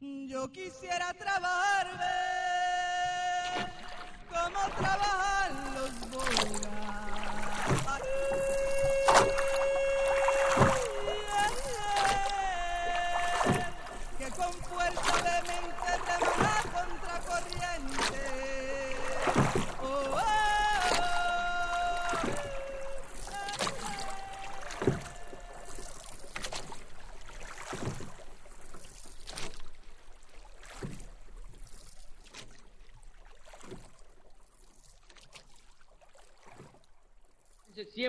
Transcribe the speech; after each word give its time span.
Yo 0.00 0.48
quisiera 0.52 1.12
trabajar 1.14 1.88
ver 1.98 3.66
cómo 4.28 4.60
trabajan 4.76 5.74
los 5.74 6.10
bogas. 6.10 6.77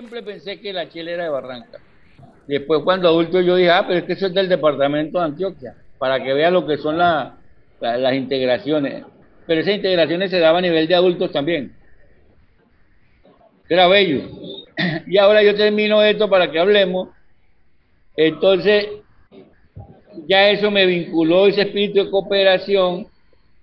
Siempre 0.00 0.22
pensé 0.22 0.58
que 0.58 0.72
la 0.72 0.88
chela 0.88 1.10
era 1.10 1.24
de 1.24 1.28
Barranca. 1.28 1.78
Después 2.46 2.80
cuando 2.84 3.08
adulto 3.08 3.38
yo 3.42 3.56
dije, 3.56 3.68
ah, 3.70 3.84
pero 3.86 3.98
es 3.98 4.04
que 4.06 4.14
eso 4.14 4.28
es 4.28 4.32
del 4.32 4.48
departamento 4.48 5.18
de 5.18 5.26
Antioquia, 5.26 5.74
para 5.98 6.24
que 6.24 6.32
vea 6.32 6.50
lo 6.50 6.66
que 6.66 6.78
son 6.78 6.96
la- 6.96 7.36
la- 7.82 7.98
las 7.98 8.14
integraciones. 8.14 9.04
Pero 9.46 9.60
esas 9.60 9.74
integraciones 9.74 10.30
se 10.30 10.38
daban 10.38 10.64
a 10.64 10.68
nivel 10.68 10.88
de 10.88 10.94
adultos 10.94 11.30
también. 11.32 11.74
Era 13.68 13.88
bello. 13.88 14.22
Y 15.06 15.18
ahora 15.18 15.42
yo 15.42 15.54
termino 15.54 16.02
esto 16.02 16.30
para 16.30 16.50
que 16.50 16.58
hablemos. 16.58 17.10
Entonces, 18.16 18.86
ya 20.26 20.48
eso 20.48 20.70
me 20.70 20.86
vinculó 20.86 21.46
ese 21.46 21.60
espíritu 21.60 22.04
de 22.04 22.10
cooperación 22.10 23.06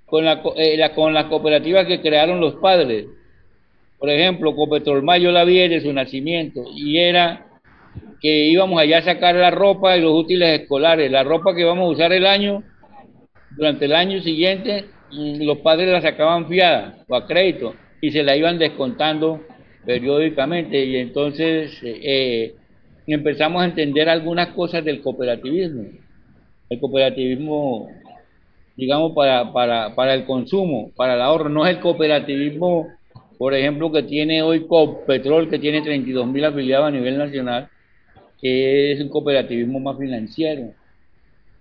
con, 0.06 0.24
eh, 0.56 0.78
las 0.78 0.92
cooperativas 1.26 1.88
que 1.88 2.00
crearon 2.00 2.40
los 2.40 2.54
padres. 2.58 3.08
Por 4.00 4.10
ejemplo, 4.10 4.56
Copetrol 4.56 5.04
Mayo 5.04 5.32
la 5.32 5.44
vi 5.44 5.68
de 5.68 5.82
su 5.82 5.92
nacimiento 5.92 6.64
y 6.76 6.98
era 7.00 7.48
que 8.22 8.46
íbamos 8.48 8.80
allá 8.80 9.00
a 9.00 9.04
sacar 9.04 9.36
la 9.36 9.52
ropa 9.52 9.98
y 9.98 10.02
los 10.02 10.14
útiles 10.14 10.62
escolares, 10.62 11.12
la 11.12 11.24
ropa 11.24 11.54
que 11.54 11.62
íbamos 11.62 11.86
a 11.86 11.94
usar 11.94 12.14
el 12.14 12.26
año, 12.26 12.64
durante 13.58 13.86
el 13.86 13.94
año 13.94 14.22
siguiente, 14.22 14.86
mm, 15.12 15.44
los 15.44 15.60
padres 15.60 15.90
la 15.90 16.02
sacaban 16.02 16.48
fiada 16.48 17.04
o 17.08 17.16
a 17.16 17.26
crédito 17.26 17.74
y 18.02 18.12
se 18.12 18.24
la 18.24 18.36
iban 18.36 18.60
descontando 18.60 19.42
periódicamente. 19.86 20.84
Y 20.84 20.98
entonces 20.98 21.80
eh, 21.84 22.54
empezamos 23.08 23.62
a 23.62 23.66
entender 23.66 24.10
algunas 24.10 24.50
cosas 24.50 24.84
del 24.86 25.02
cooperativismo. 25.02 25.86
El 26.70 26.80
cooperativismo, 26.80 27.88
digamos, 28.76 29.14
para, 29.14 29.52
para, 29.54 29.96
para 29.96 30.14
el 30.14 30.26
consumo, 30.26 30.92
para 30.96 31.16
el 31.16 31.22
ahorro, 31.22 31.50
no 31.50 31.66
es 31.66 31.76
el 31.76 31.82
cooperativismo, 31.82 32.88
por 33.38 33.54
ejemplo, 33.54 33.92
que 33.92 34.04
tiene 34.04 34.42
hoy 34.42 34.66
Copetrol, 34.66 35.50
que 35.50 35.60
tiene 35.60 35.82
32 35.82 36.28
mil 36.28 36.44
afiliados 36.44 36.88
a 36.88 36.92
nivel 36.92 37.18
nacional, 37.18 37.70
que 38.42 38.92
es 38.92 39.02
un 39.02 39.10
cooperativismo 39.10 39.80
más 39.80 39.98
financiero. 39.98 40.74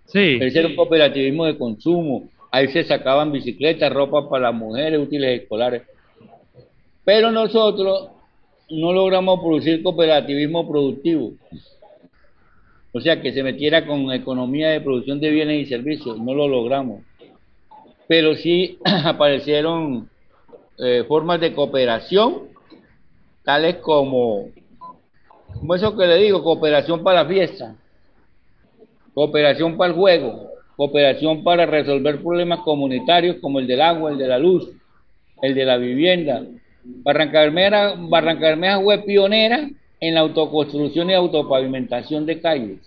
Sí, 0.07 0.39
Ese 0.41 0.61
era 0.61 0.69
un 0.69 0.77
cooperativismo 0.77 1.45
de 1.47 1.59
consumo. 1.59 2.29
Ahí 2.51 2.69
se 2.69 2.85
sacaban 2.85 3.33
bicicletas, 3.33 3.93
ropa 3.93 4.29
para 4.29 4.51
las 4.51 4.55
mujeres, 4.55 5.01
útiles 5.01 5.43
escolares. 5.43 5.83
Pero 7.05 7.31
nosotros 7.31 8.11
no 8.71 8.93
logramos 8.93 9.41
producir 9.41 9.83
cooperativismo 9.83 10.69
productivo. 10.69 11.33
O 12.93 13.01
sea, 13.01 13.21
que 13.21 13.33
se 13.33 13.43
metiera 13.43 13.87
con 13.87 14.11
economía 14.13 14.71
de 14.71 14.81
producción 14.81 15.21
de 15.21 15.31
bienes 15.31 15.67
y 15.67 15.69
servicios. 15.69 16.19
No 16.19 16.35
lo 16.35 16.49
logramos. 16.49 17.03
Pero 18.09 18.35
sí 18.37 18.79
aparecieron 19.05 20.09
eh, 20.79 21.05
formas 21.09 21.41
de 21.41 21.55
cooperación, 21.55 22.49
tales 23.43 23.77
como, 23.77 24.49
como 25.55 25.75
eso 25.75 25.97
que 25.97 26.07
le 26.07 26.17
digo, 26.17 26.43
cooperación 26.43 27.03
para 27.03 27.23
la 27.23 27.29
fiesta 27.29 27.77
cooperación 29.17 29.79
para 29.79 29.93
el 29.93 29.97
juego, 29.97 30.51
cooperación 30.77 31.43
para 31.43 31.65
resolver 31.65 32.21
problemas 32.21 32.61
comunitarios 32.61 33.37
como 33.37 33.61
el 33.61 33.67
del 33.67 33.81
agua, 33.81 34.11
el 34.11 34.19
de 34.19 34.29
la 34.29 34.39
luz, 34.39 34.71
el 35.41 35.55
de 35.55 35.65
la 35.65 35.79
vivienda. 35.79 36.45
Barranca 36.85 37.41
Bermeja, 37.41 37.95
Barranca 37.97 38.49
Bermeja 38.49 38.79
fue 38.79 38.99
pionera 39.05 39.71
en 40.01 40.15
la 40.15 40.21
autoconstrucción 40.21 41.09
y 41.09 41.15
autopavimentación 41.15 42.27
de 42.27 42.41
calles. 42.43 42.79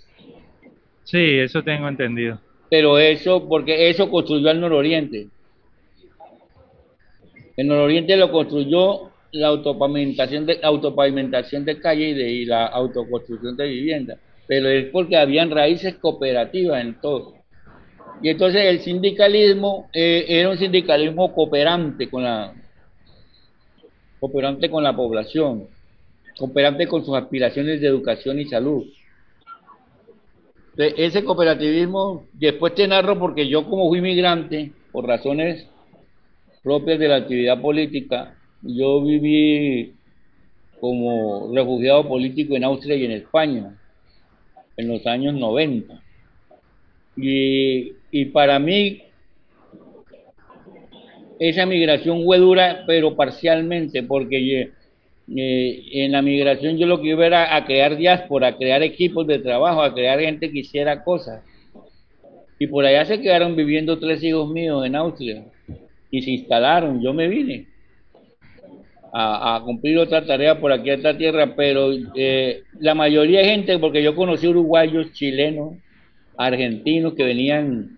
sí, 1.04 1.40
eso 1.40 1.64
tengo 1.64 1.88
entendido. 1.88 2.40
Pero 2.70 3.00
eso, 3.00 3.50
porque 3.50 3.90
eso 3.90 4.12
construyó 4.12 4.52
el 4.52 4.62
nororiente. 4.62 5.30
El 7.60 7.68
nororiente 7.68 8.16
lo 8.16 8.32
construyó 8.32 9.12
la 9.34 9.48
autopavimentación 9.48 10.46
de, 10.46 10.62
autopavimentación 10.64 11.66
de 11.66 11.78
calle 11.78 12.12
y, 12.12 12.46
la 12.46 12.68
autoconstrucción 12.68 13.58
de 13.58 13.68
vivienda. 13.68 14.18
Pero 14.48 14.70
es 14.70 14.86
porque 14.92 15.18
habían 15.18 15.52
raíces 15.52 15.96
cooperativas 15.96 16.80
en 16.80 17.02
todo. 17.02 17.34
Y 18.22 18.30
entonces 18.30 18.64
el 18.64 18.80
sindicalismo 18.80 19.90
eh, 19.92 20.24
era 20.30 20.52
un 20.52 20.58
sindicalismo 20.58 21.34
cooperante 21.34 22.10
con 22.10 22.24
la 22.24 22.54
cooperante 24.22 24.70
con 24.70 24.82
la 24.82 24.96
población, 24.96 25.68
cooperante 26.38 26.88
con 26.88 27.04
sus 27.04 27.14
aspiraciones 27.14 27.82
de 27.82 27.88
educación 27.88 28.40
y 28.40 28.46
salud. 28.46 28.86
Ese 30.78 31.26
cooperativismo, 31.26 32.24
después 32.32 32.74
te 32.74 32.88
narro 32.88 33.20
porque 33.20 33.50
yo 33.50 33.66
como 33.66 33.90
fui 33.90 34.00
migrante, 34.00 34.72
por 34.94 35.06
razones 35.06 35.68
propias 36.64 37.00
de 37.00 37.08
la 37.08 37.18
actividad 37.18 37.62
política, 37.62 38.36
yo 38.62 39.04
viví 39.04 39.94
como 40.80 41.52
refugiado 41.54 42.08
político 42.08 42.56
en 42.56 42.64
Austria 42.64 42.96
y 42.96 43.06
en 43.06 43.12
España 43.12 43.76
en 44.78 44.88
los 44.88 45.06
años 45.06 45.34
90. 45.34 46.02
Y, 47.18 48.26
para 48.32 48.60
mí 48.60 49.02
esa 51.38 51.66
migración 51.66 52.24
fue 52.24 52.38
dura, 52.38 52.84
pero 52.88 53.16
parcialmente, 53.16 54.04
porque 54.04 54.72
eh, 55.36 55.84
en 55.92 56.12
la 56.12 56.22
migración 56.22 56.78
yo 56.78 56.88
lo 56.88 57.02
que 57.02 57.10
iba 57.10 57.26
era 57.26 57.56
a 57.56 57.66
crear 57.66 57.98
diáspora, 57.98 58.48
a 58.48 58.58
crear 58.58 58.84
equipos 58.84 59.28
de 59.28 59.40
trabajo, 59.40 59.82
a 59.82 59.94
crear 59.94 60.20
gente 60.20 60.52
que 60.52 60.60
hiciera 60.60 61.04
cosas. 61.04 61.44
Y 62.58 62.68
por 62.68 62.86
allá 62.86 63.06
se 63.06 63.22
quedaron 63.22 63.56
viviendo 63.56 64.00
tres 64.00 64.24
hijos 64.24 64.50
míos 64.50 64.86
en 64.86 64.96
Austria 64.96 65.44
y 66.12 66.22
se 66.22 66.32
instalaron. 66.32 67.02
Yo 67.02 67.14
me 67.14 67.28
vine 67.28 67.68
a, 69.14 69.62
cumplir 69.64 69.98
otra 69.98 70.26
tarea 70.26 70.60
por 70.60 70.72
aquí 70.72 70.90
a 70.90 70.96
esta 70.96 71.18
tierra, 71.18 71.56
pero 71.56 71.92
eh, 72.16 72.64
la 72.80 72.96
mayoría 72.96 73.40
de 73.40 73.46
gente, 73.46 73.80
porque 73.80 74.04
yo 74.04 74.16
conocí 74.16 74.48
uruguayos, 74.48 75.12
chilenos, 75.14 75.76
argentinos 76.38 77.14
que 77.14 77.24
venían 77.24 77.98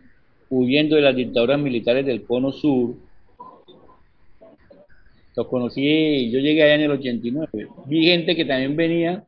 huyendo 0.50 0.96
de 0.96 1.02
las 1.02 1.16
dictaduras 1.16 1.60
militares 1.60 2.06
del 2.06 2.24
cono 2.24 2.52
sur. 2.52 2.96
Los 5.36 5.48
conocí, 5.48 6.30
yo 6.30 6.40
llegué 6.40 6.64
allá 6.64 6.76
en 6.76 6.82
el 6.82 6.92
89. 6.92 7.68
Vi 7.86 8.06
gente 8.06 8.36
que 8.36 8.46
también 8.46 8.76
venía 8.76 9.24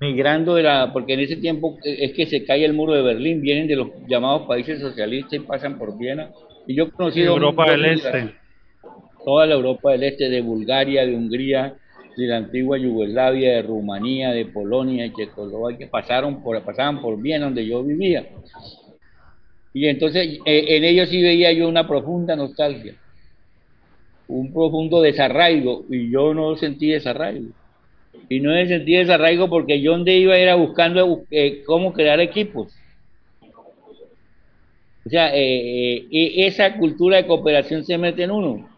migrando 0.00 0.54
de 0.54 0.64
la, 0.64 0.92
porque 0.92 1.14
en 1.14 1.20
ese 1.20 1.36
tiempo 1.36 1.78
es 1.82 2.12
que 2.12 2.26
se 2.26 2.44
cae 2.44 2.64
el 2.64 2.74
muro 2.74 2.92
de 2.92 3.02
Berlín, 3.02 3.40
vienen 3.40 3.68
de 3.68 3.76
los 3.76 3.88
llamados 4.08 4.42
países 4.46 4.80
socialistas 4.80 5.34
y 5.34 5.38
pasan 5.40 5.78
por 5.78 5.96
Viena. 5.96 6.30
Y 6.66 6.74
yo 6.74 6.88
Europa 7.14 7.70
del 7.70 7.80
migraciones 7.80 8.24
Este. 8.24 8.38
toda 9.24 9.46
la 9.46 9.54
Europa 9.54 9.92
del 9.92 10.02
Este, 10.04 10.28
de 10.28 10.40
Bulgaria, 10.40 11.06
de 11.06 11.14
Hungría, 11.14 11.74
de 12.16 12.26
la 12.26 12.38
antigua 12.38 12.78
Yugoslavia, 12.78 13.56
de 13.56 13.62
Rumanía, 13.62 14.30
de 14.32 14.46
Polonia, 14.46 15.04
de 15.04 15.12
Checoslovaquia, 15.12 15.88
pasaron 15.90 16.42
por, 16.42 16.60
pasaban 16.62 17.00
por 17.00 17.20
Viena, 17.20 17.44
donde 17.44 17.66
yo 17.66 17.82
vivía. 17.84 18.26
Y 19.74 19.86
entonces 19.86 20.40
eh, 20.46 20.64
en 20.76 20.84
ellos 20.84 21.10
sí 21.10 21.22
veía 21.22 21.52
yo 21.52 21.68
una 21.68 21.86
profunda 21.86 22.34
nostalgia, 22.34 22.94
un 24.28 24.52
profundo 24.52 25.02
desarraigo, 25.02 25.84
y 25.90 26.10
yo 26.10 26.32
no 26.32 26.56
sentí 26.56 26.88
desarraigo. 26.88 27.50
Y 28.28 28.40
no 28.40 28.54
sentí 28.66 28.94
desarraigo 28.94 29.48
porque 29.48 29.80
yo 29.82 29.92
donde 29.92 30.16
iba 30.16 30.36
era 30.36 30.54
buscando 30.54 31.22
eh, 31.30 31.62
cómo 31.66 31.92
crear 31.92 32.18
equipos. 32.20 32.74
O 35.06 35.08
sea, 35.08 35.32
eh, 35.36 35.38
eh, 35.98 36.08
e- 36.10 36.46
esa 36.48 36.76
cultura 36.76 37.16
de 37.18 37.26
cooperación 37.28 37.84
se 37.84 37.96
mete 37.96 38.24
en 38.24 38.32
uno. 38.32 38.68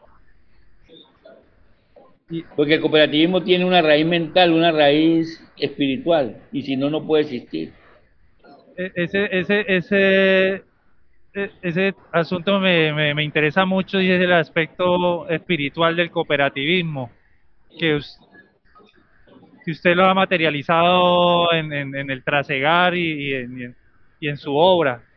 Porque 2.54 2.74
el 2.74 2.80
cooperativismo 2.82 3.42
tiene 3.42 3.64
una 3.64 3.80
raíz 3.80 4.04
mental, 4.04 4.52
una 4.52 4.70
raíz 4.70 5.42
espiritual, 5.56 6.36
y 6.52 6.62
si 6.62 6.76
no, 6.76 6.90
no 6.90 7.06
puede 7.06 7.22
existir. 7.22 7.72
E- 8.76 8.92
ese, 8.94 9.28
ese, 9.38 9.64
ese, 9.66 10.54
e- 11.32 11.50
ese 11.62 11.94
asunto 12.12 12.60
me, 12.60 12.92
me, 12.92 13.14
me 13.14 13.24
interesa 13.24 13.64
mucho 13.64 13.98
y 13.98 14.10
es 14.10 14.20
el 14.20 14.32
aspecto 14.34 15.26
espiritual 15.30 15.96
del 15.96 16.10
cooperativismo, 16.10 17.10
que, 17.78 17.94
us- 17.94 18.18
que 19.64 19.70
usted 19.70 19.96
lo 19.96 20.04
ha 20.04 20.12
materializado 20.12 21.50
en, 21.54 21.72
en, 21.72 21.96
en 21.96 22.10
el 22.10 22.22
trasegar 22.22 22.94
y, 22.94 23.30
y 23.30 23.32
en- 23.34 23.74
y 24.20 24.28
en 24.28 24.36
su 24.36 24.54
obra. 24.54 25.07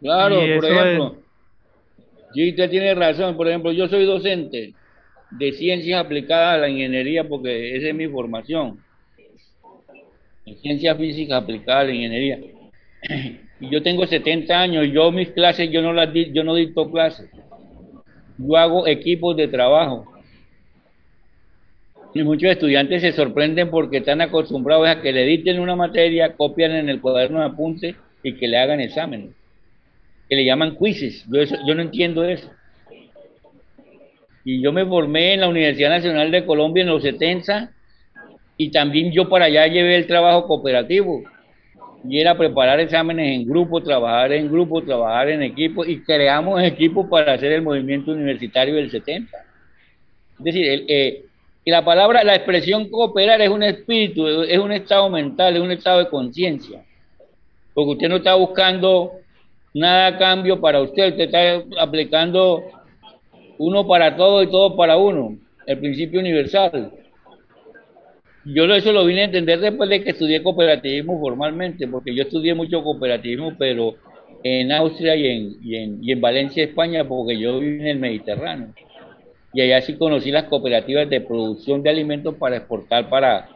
Claro, 0.00 0.42
Y 0.46 0.54
por 0.54 0.64
ejemplo, 0.70 1.16
sí, 2.34 2.50
usted 2.50 2.70
tiene 2.70 2.94
razón. 2.94 3.36
Por 3.36 3.48
ejemplo, 3.48 3.72
yo 3.72 3.88
soy 3.88 4.04
docente 4.04 4.74
de 5.30 5.52
ciencias 5.52 6.04
aplicadas 6.04 6.54
a 6.54 6.58
la 6.58 6.68
ingeniería 6.68 7.26
porque 7.28 7.76
esa 7.76 7.88
es 7.88 7.94
mi 7.94 8.06
formación. 8.08 8.78
En 10.44 10.56
ciencias 10.58 10.96
físicas 10.96 11.42
aplicadas 11.42 11.82
a 11.82 11.86
la 11.86 11.92
ingeniería. 11.94 12.38
Y 13.58 13.70
yo 13.70 13.82
tengo 13.82 14.06
70 14.06 14.60
años, 14.60 14.86
yo 14.92 15.10
mis 15.10 15.30
clases, 15.30 15.70
yo 15.70 15.80
no 15.80 15.94
las 15.94 16.12
di- 16.12 16.30
yo 16.30 16.44
no 16.44 16.54
dicto 16.54 16.90
clases. 16.90 17.30
Yo 18.36 18.54
hago 18.54 18.86
equipos 18.86 19.34
de 19.34 19.48
trabajo. 19.48 20.04
Y 22.12 22.22
muchos 22.22 22.50
estudiantes 22.50 23.00
se 23.00 23.12
sorprenden 23.12 23.70
porque 23.70 23.96
están 23.96 24.20
acostumbrados 24.20 24.86
a 24.88 25.00
que 25.00 25.10
le 25.10 25.24
dicten 25.24 25.58
una 25.58 25.74
materia, 25.74 26.34
copian 26.34 26.72
en 26.72 26.90
el 26.90 27.00
cuaderno 27.00 27.40
de 27.40 27.46
apunte 27.46 27.96
y 28.22 28.34
que 28.34 28.46
le 28.46 28.58
hagan 28.58 28.80
exámenes. 28.80 29.30
Que 30.28 30.36
le 30.36 30.44
llaman 30.44 30.76
quizzes. 30.76 31.24
Yo, 31.30 31.40
eso- 31.40 31.56
yo 31.66 31.74
no 31.74 31.82
entiendo 31.82 32.24
eso. 32.24 32.50
Y 34.44 34.62
yo 34.62 34.72
me 34.72 34.86
formé 34.86 35.34
en 35.34 35.40
la 35.40 35.48
Universidad 35.48 35.90
Nacional 35.90 36.30
de 36.30 36.44
Colombia 36.46 36.82
en 36.82 36.88
los 36.88 37.02
70 37.02 37.72
y 38.56 38.70
también 38.70 39.12
yo 39.12 39.28
para 39.28 39.46
allá 39.46 39.66
llevé 39.66 39.96
el 39.96 40.06
trabajo 40.06 40.46
cooperativo. 40.46 41.22
Y 42.08 42.20
era 42.20 42.38
preparar 42.38 42.78
exámenes 42.78 43.32
en 43.34 43.46
grupo, 43.48 43.82
trabajar 43.82 44.32
en 44.32 44.50
grupo, 44.50 44.82
trabajar 44.82 45.30
en 45.30 45.42
equipo 45.42 45.84
y 45.84 46.00
creamos 46.02 46.62
equipos 46.62 47.06
para 47.08 47.32
hacer 47.32 47.50
el 47.52 47.62
movimiento 47.62 48.12
universitario 48.12 48.76
del 48.76 48.90
70. 48.90 49.36
Es 50.38 50.44
decir, 50.44 50.68
el, 50.68 50.84
eh, 50.88 51.24
y 51.64 51.70
la 51.72 51.84
palabra, 51.84 52.22
la 52.22 52.36
expresión 52.36 52.88
cooperar 52.88 53.40
es 53.40 53.48
un 53.48 53.64
espíritu, 53.64 54.28
es 54.44 54.58
un 54.58 54.70
estado 54.70 55.10
mental, 55.10 55.56
es 55.56 55.62
un 55.62 55.72
estado 55.72 55.98
de 55.98 56.08
conciencia. 56.08 56.84
Porque 57.74 57.92
usted 57.92 58.08
no 58.08 58.16
está 58.16 58.36
buscando 58.36 59.12
nada 59.80 60.16
cambio 60.18 60.60
para 60.60 60.80
usted, 60.82 61.10
usted 61.10 61.24
está 61.24 61.62
aplicando 61.80 62.62
uno 63.58 63.86
para 63.86 64.16
todo 64.16 64.42
y 64.42 64.50
todo 64.50 64.76
para 64.76 64.96
uno, 64.96 65.36
el 65.66 65.78
principio 65.78 66.20
universal. 66.20 66.92
Yo 68.44 68.64
eso 68.64 68.92
lo 68.92 69.04
vine 69.04 69.22
a 69.22 69.24
entender 69.24 69.58
después 69.58 69.90
de 69.90 70.02
que 70.04 70.10
estudié 70.10 70.42
cooperativismo 70.42 71.18
formalmente, 71.20 71.88
porque 71.88 72.14
yo 72.14 72.22
estudié 72.22 72.54
mucho 72.54 72.82
cooperativismo, 72.82 73.56
pero 73.58 73.96
en 74.44 74.70
Austria 74.70 75.16
y 75.16 75.26
en, 75.26 75.56
y 75.62 75.76
en, 75.76 76.04
y 76.04 76.12
en 76.12 76.20
Valencia, 76.20 76.62
España, 76.62 77.06
porque 77.06 77.38
yo 77.38 77.58
viví 77.58 77.80
en 77.80 77.86
el 77.88 77.98
Mediterráneo. 77.98 78.68
Y 79.52 79.62
allá 79.62 79.80
sí 79.82 79.96
conocí 79.96 80.30
las 80.30 80.44
cooperativas 80.44 81.08
de 81.10 81.20
producción 81.22 81.82
de 81.82 81.90
alimentos 81.90 82.36
para 82.36 82.58
exportar 82.58 83.08
para, 83.08 83.48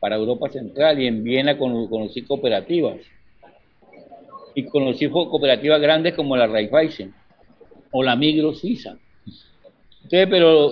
para 0.00 0.16
Europa 0.16 0.48
Central 0.50 1.00
y 1.00 1.06
en 1.06 1.24
Viena 1.24 1.56
cono- 1.58 1.88
conocí 1.88 2.22
cooperativas. 2.22 2.98
Y 4.54 4.66
conocí 4.66 5.08
cooperativas 5.08 5.80
grandes 5.80 6.14
como 6.14 6.36
la 6.36 6.46
Raiffeisen 6.46 7.14
o 7.92 8.02
la 8.02 8.16
Migros 8.16 8.60
Suiza. 8.60 8.96
Entonces, 10.02 10.28
pero 10.28 10.70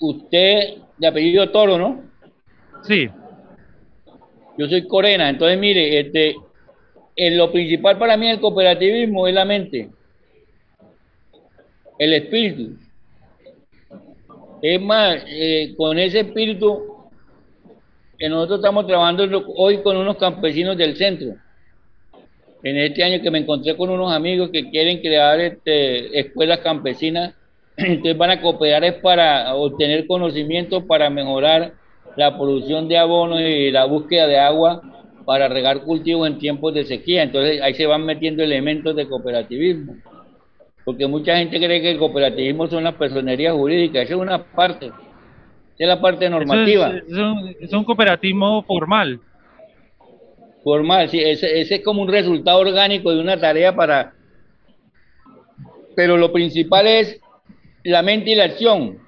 usted 0.00 0.78
de 0.98 1.06
apellido 1.06 1.50
Toro, 1.50 1.78
¿no? 1.78 2.02
Sí, 2.82 3.08
Yo 4.58 4.68
soy 4.68 4.86
Corena, 4.86 5.30
entonces 5.30 5.58
mire, 5.58 6.00
este, 6.00 6.36
en 7.16 7.38
lo 7.38 7.50
principal 7.50 7.98
para 7.98 8.16
mí 8.16 8.28
del 8.28 8.40
cooperativismo 8.40 9.26
es 9.26 9.34
la 9.34 9.44
mente, 9.44 9.90
el 11.98 12.12
espíritu. 12.14 12.76
Es 14.60 14.80
más, 14.80 15.22
eh, 15.26 15.74
con 15.76 15.98
ese 15.98 16.20
espíritu 16.20 17.08
que 18.18 18.28
nosotros 18.28 18.60
estamos 18.60 18.86
trabajando 18.86 19.44
hoy 19.56 19.82
con 19.82 19.96
unos 19.96 20.16
campesinos 20.16 20.76
del 20.76 20.96
centro. 20.96 21.36
En 22.64 22.78
este 22.78 23.04
año 23.04 23.20
que 23.22 23.30
me 23.30 23.40
encontré 23.40 23.76
con 23.76 23.90
unos 23.90 24.10
amigos 24.10 24.48
que 24.50 24.70
quieren 24.70 25.00
crear 25.00 25.38
este, 25.38 26.18
escuelas 26.18 26.60
campesinas, 26.60 27.34
entonces 27.76 28.16
van 28.16 28.30
a 28.30 28.40
cooperar 28.40 28.82
es 28.84 28.94
para 28.94 29.54
obtener 29.54 30.06
conocimiento 30.06 30.86
para 30.86 31.10
mejorar 31.10 31.74
la 32.16 32.38
producción 32.38 32.88
de 32.88 32.96
abono 32.96 33.38
y 33.38 33.70
la 33.70 33.84
búsqueda 33.84 34.26
de 34.26 34.38
agua 34.38 34.80
para 35.26 35.48
regar 35.48 35.82
cultivos 35.82 36.26
en 36.26 36.38
tiempos 36.38 36.72
de 36.72 36.84
sequía. 36.84 37.22
Entonces 37.22 37.60
ahí 37.60 37.74
se 37.74 37.84
van 37.84 38.06
metiendo 38.06 38.42
elementos 38.42 38.96
de 38.96 39.06
cooperativismo. 39.08 39.96
Porque 40.86 41.06
mucha 41.06 41.36
gente 41.36 41.58
cree 41.58 41.82
que 41.82 41.90
el 41.90 41.98
cooperativismo 41.98 42.66
son 42.68 42.84
las 42.84 42.94
personerías 42.94 43.52
jurídicas. 43.54 44.04
Esa 44.04 44.14
es 44.14 44.20
una 44.20 44.42
parte. 44.42 44.86
Esa 44.86 44.94
es 45.76 45.88
la 45.88 46.00
parte 46.00 46.26
es, 46.26 46.30
normativa. 46.30 46.94
es 46.96 47.12
un, 47.12 47.54
es 47.60 47.72
un 47.74 47.84
cooperativismo 47.84 48.62
formal. 48.62 49.20
Formal, 50.64 51.08
sí, 51.10 51.20
ese, 51.20 51.60
ese 51.60 51.76
es 51.76 51.84
como 51.84 52.00
un 52.02 52.08
resultado 52.08 52.58
orgánico 52.58 53.12
de 53.12 53.20
una 53.20 53.38
tarea 53.38 53.74
para... 53.76 54.14
Pero 55.94 56.16
lo 56.16 56.32
principal 56.32 56.86
es 56.86 57.20
la 57.84 58.02
mente 58.02 58.30
y 58.30 58.34
la 58.34 58.44
acción. 58.44 58.98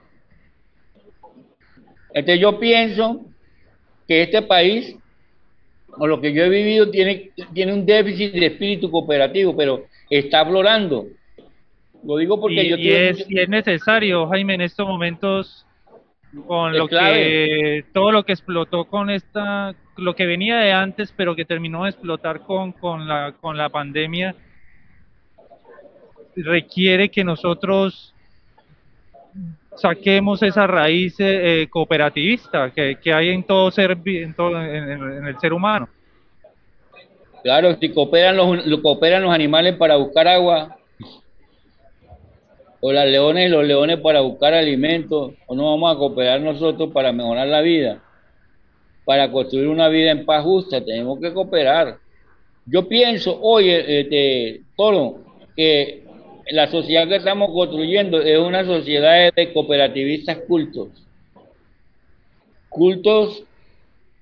Entonces 2.12 2.41
yo 2.41 2.61
pienso 2.61 3.26
que 4.06 4.23
este 4.23 4.43
país, 4.43 4.97
o 5.99 6.06
lo 6.06 6.20
que 6.20 6.32
yo 6.32 6.44
he 6.44 6.49
vivido, 6.49 6.91
tiene, 6.91 7.31
tiene 7.53 7.73
un 7.73 7.85
déficit 7.85 8.32
de 8.35 8.47
espíritu 8.47 8.91
cooperativo, 8.91 9.56
pero 9.56 9.87
está 10.08 10.41
aflorando. 10.43 11.06
Lo 12.05 12.19
digo 12.19 12.41
porque 12.41 12.62
y, 12.62 12.69
yo 12.69 12.76
y 12.76 12.91
es, 12.93 13.19
mucho- 13.19 13.26
y 13.31 13.41
es 13.41 13.49
necesario, 13.49 14.26
Jaime, 14.29 14.55
en 14.55 14.61
estos 14.61 14.87
momentos, 14.87 15.67
con 16.47 16.73
Es 16.73 16.79
lo 16.79 16.87
clave. 16.88 17.14
que 17.17 17.85
todo 17.93 18.12
lo 18.12 18.23
que 18.25 18.32
explotó 18.32 18.85
con 18.85 19.11
esta, 19.11 19.75
lo 19.96 20.14
que 20.14 20.26
venía 20.26 20.56
de 20.58 20.72
antes, 20.72 21.12
pero 21.16 21.34
que 21.34 21.44
terminó 21.44 21.84
de 21.84 21.90
explotar 21.90 22.40
con, 22.40 22.72
con 22.72 23.08
la 23.08 23.32
con 23.40 23.56
la 23.56 23.69
pandemia, 23.69 24.34
requiere 26.37 27.08
que 27.08 27.25
nosotros 27.25 28.14
saquemos 29.76 30.43
esa 30.43 30.66
raíz 30.66 31.16
eh, 31.19 31.66
cooperativista 31.70 32.70
que, 32.70 32.98
hay 33.12 33.31
en 33.31 33.44
todo 33.44 33.70
ser 33.70 33.98
en, 34.04 34.34
todo, 34.34 34.62
en- 34.62 35.26
el 35.26 35.38
ser 35.38 35.52
humano. 35.52 35.88
Claro, 37.43 37.76
si 37.76 37.90
cooperan 37.93 38.37
los, 38.37 38.66
lo- 38.66 38.82
cooperan 38.82 39.22
los 39.22 39.32
animales 39.32 39.76
para 39.76 39.96
buscar 39.96 40.26
agua, 40.26 40.76
o 42.81 42.93
las 42.93 43.06
leones 43.06 43.48
y 43.48 43.52
los 43.52 43.64
leones 43.64 44.00
para 44.00 44.20
buscar 44.20 44.54
alimentos, 44.54 45.34
o 45.46 45.54
no 45.54 45.70
vamos 45.70 45.94
a 45.94 45.98
cooperar 45.98 46.40
nosotros 46.40 46.90
para 46.93 47.12
mejorar 47.12 47.46
la 47.48 47.60
vida, 47.60 48.02
para 49.06 49.31
construir 49.31 49.69
una 49.69 49.88
vida 49.88 50.11
en 50.11 50.26
paz 50.26 50.43
justa, 50.43 50.85
tenemos 50.85 51.20
que 51.20 51.32
cooperar. 51.32 51.97
Yo 52.67 52.88
pienso, 52.88 53.38
oye, 53.41 54.00
este, 54.00 54.62
Toro, 54.76 55.20
que 55.55 56.03
la 56.50 56.69
sociedad 56.69 57.06
que 57.06 57.17
estamos 57.17 57.53
construyendo 57.53 58.20
es 58.20 58.36
una 58.36 58.65
sociedad 58.65 59.32
de 59.32 59.53
cooperativistas 59.53 60.39
cultos. 60.48 60.89
Cultos 62.69 63.44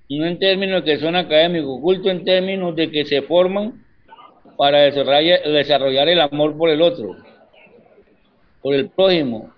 no 0.07 0.23
en 0.27 0.37
términos 0.37 0.83
que 0.83 0.99
son 0.99 1.15
académicos, 1.15 1.81
culto 1.81 2.11
en 2.11 2.23
términos 2.23 2.75
de 2.75 2.91
que 2.91 3.05
se 3.05 3.23
forman 3.23 3.83
para 4.55 4.81
desarrollar 4.81 6.09
el 6.09 6.21
amor 6.21 6.55
por 6.55 6.69
el 6.69 6.83
otro, 6.83 7.17
por 8.61 8.75
el 8.75 8.87
prójimo. 8.89 9.51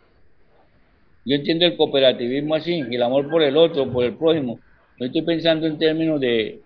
Yo 1.26 1.36
entiendo 1.36 1.66
el 1.66 1.76
cooperativismo 1.76 2.56
así, 2.56 2.80
el 2.80 3.04
amor 3.04 3.30
por 3.30 3.44
el 3.44 3.58
otro, 3.58 3.92
por 3.92 4.06
el 4.06 4.16
prójimo. 4.16 4.62
No 5.00 5.06
estoy 5.06 5.22
pensando 5.22 5.68
en 5.68 5.78
términos 5.78 6.20
de, 6.20 6.62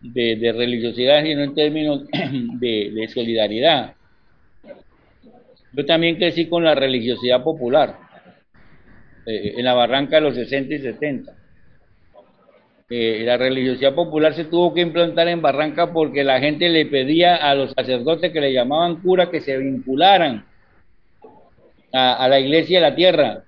de, 0.00 0.36
de 0.36 0.52
religiosidad, 0.52 1.22
sino 1.22 1.42
en 1.42 1.54
términos 1.54 2.02
de, 2.60 3.08
solidaridad. 3.12 3.94
Yo 5.72 5.84
también 5.84 6.16
crecí 6.16 6.46
con 6.46 6.64
la 6.64 6.74
religiosidad 6.74 7.42
popular, 7.42 7.98
eh, 9.26 9.54
en 9.56 9.64
la 9.64 9.74
barranca 9.74 10.16
de 10.16 10.22
los 10.22 10.34
60 10.34 10.74
y 10.74 10.78
70 10.78 11.36
eh, 12.88 13.24
la 13.24 13.36
religiosidad 13.36 13.96
popular 13.96 14.32
se 14.32 14.44
tuvo 14.44 14.72
que 14.72 14.80
implantar 14.80 15.26
en 15.26 15.42
Barranca 15.42 15.92
porque 15.92 16.22
la 16.22 16.38
gente 16.38 16.68
le 16.68 16.86
pedía 16.86 17.34
a 17.34 17.52
los 17.56 17.72
sacerdotes 17.72 18.32
que 18.32 18.40
le 18.40 18.52
llamaban 18.52 19.02
cura 19.02 19.28
que 19.28 19.40
se 19.40 19.56
vincularan 19.56 20.46
a, 21.92 22.14
a 22.14 22.28
la 22.28 22.38
iglesia 22.38 22.78
de 22.78 22.88
la 22.88 22.94
tierra, 22.94 23.42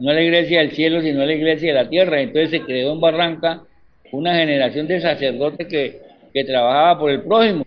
no 0.00 0.12
la 0.12 0.22
iglesia 0.22 0.60
del 0.60 0.72
cielo, 0.72 1.00
sino 1.02 1.24
la 1.24 1.32
iglesia 1.34 1.74
de 1.74 1.82
la 1.84 1.88
tierra. 1.88 2.20
Entonces 2.20 2.50
se 2.50 2.62
creó 2.64 2.92
en 2.92 3.00
Barranca 3.00 3.62
una 4.12 4.34
generación 4.34 4.86
de 4.88 5.00
sacerdotes 5.00 5.66
que, 5.68 6.00
que 6.32 6.44
trabajaba 6.44 6.98
por 6.98 7.10
el 7.10 7.22
prójimo. 7.22 7.64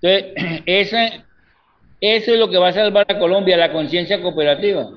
Entonces, 0.00 0.62
esa, 0.66 1.06
eso 2.00 2.32
es 2.32 2.38
lo 2.38 2.50
que 2.50 2.58
va 2.58 2.68
a 2.68 2.72
salvar 2.72 3.06
a 3.08 3.18
Colombia, 3.18 3.56
la 3.56 3.72
conciencia 3.72 4.20
cooperativa. 4.22 4.88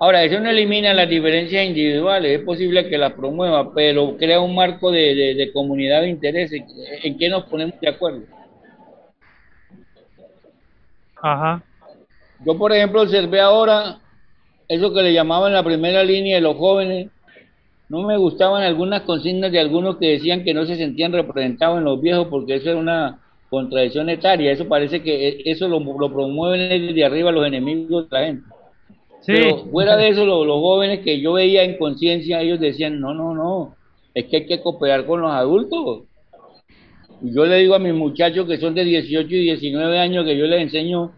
Ahora, 0.00 0.22
eso 0.24 0.40
no 0.40 0.48
elimina 0.50 0.94
las 0.94 1.08
diferencias 1.10 1.66
individuales, 1.66 2.38
es 2.38 2.44
posible 2.44 2.88
que 2.88 2.96
las 2.98 3.12
promueva, 3.12 3.74
pero 3.74 4.16
crea 4.16 4.40
un 4.40 4.54
marco 4.54 4.90
de, 4.90 5.14
de- 5.14 5.34
de 5.34 5.52
comunidad 5.52 6.02
de 6.02 6.08
intereses. 6.08 6.62
¿En 7.02 7.18
qué 7.18 7.28
nos 7.28 7.44
ponemos 7.46 7.78
de 7.80 7.88
acuerdo? 7.88 8.22
Ajá. 11.22 11.62
Yo, 12.44 12.56
por 12.56 12.72
ejemplo, 12.72 13.02
observé 13.02 13.40
ahora 13.40 13.98
eso 14.68 14.92
que 14.92 15.02
le 15.02 15.12
llamaban 15.12 15.52
la 15.52 15.62
primera 15.62 16.02
línea 16.04 16.36
de 16.36 16.42
los 16.42 16.56
jóvenes, 16.56 17.10
no 17.88 18.02
me 18.02 18.16
gustaban 18.18 18.62
algunas 18.62 19.02
consignas 19.02 19.50
de 19.52 19.60
algunos 19.60 19.96
que 19.96 20.08
decían 20.10 20.44
que 20.44 20.54
no 20.54 20.66
se 20.66 20.76
sentían 20.76 21.12
representados 21.12 21.78
en 21.78 21.84
los 21.84 22.00
viejos 22.00 22.28
porque 22.28 22.56
eso 22.56 22.70
era 22.70 22.78
una 22.78 23.20
contradicción 23.50 24.10
etaria. 24.10 24.52
Eso 24.52 24.68
parece 24.68 25.02
que 25.02 25.28
e, 25.28 25.42
eso 25.46 25.68
lo, 25.68 25.80
lo 25.80 26.12
promueven 26.12 26.68
desde 26.88 27.04
arriba 27.04 27.32
los 27.32 27.46
enemigos 27.46 28.08
de 28.10 28.18
la 28.18 28.26
gente. 28.26 28.44
Sí. 29.20 29.32
Pero 29.34 29.64
fuera 29.70 29.96
de 29.96 30.08
eso, 30.08 30.24
lo- 30.26 30.44
los 30.44 30.58
jóvenes 30.60 31.00
que 31.00 31.20
yo 31.20 31.34
veía 31.34 31.64
en 31.64 31.78
conciencia, 31.78 32.40
ellos 32.42 32.60
decían, 32.60 33.00
no, 33.00 33.14
no, 33.14 33.34
no, 33.34 33.76
es 34.14 34.26
que 34.26 34.38
hay 34.38 34.46
que 34.46 34.60
cooperar 34.62 35.06
con 35.06 35.20
los 35.22 35.32
adultos. 35.32 36.04
Y 37.22 37.34
yo 37.34 37.44
le 37.46 37.56
digo 37.58 37.74
a 37.74 37.78
mis 37.78 37.94
muchachos 37.94 38.46
que 38.46 38.58
son 38.58 38.74
de 38.74 38.84
18 38.84 39.28
y 39.34 39.42
19 39.44 39.98
años 39.98 40.24
que 40.24 40.36
yo 40.36 40.46
les 40.46 40.62
enseño 40.62 41.12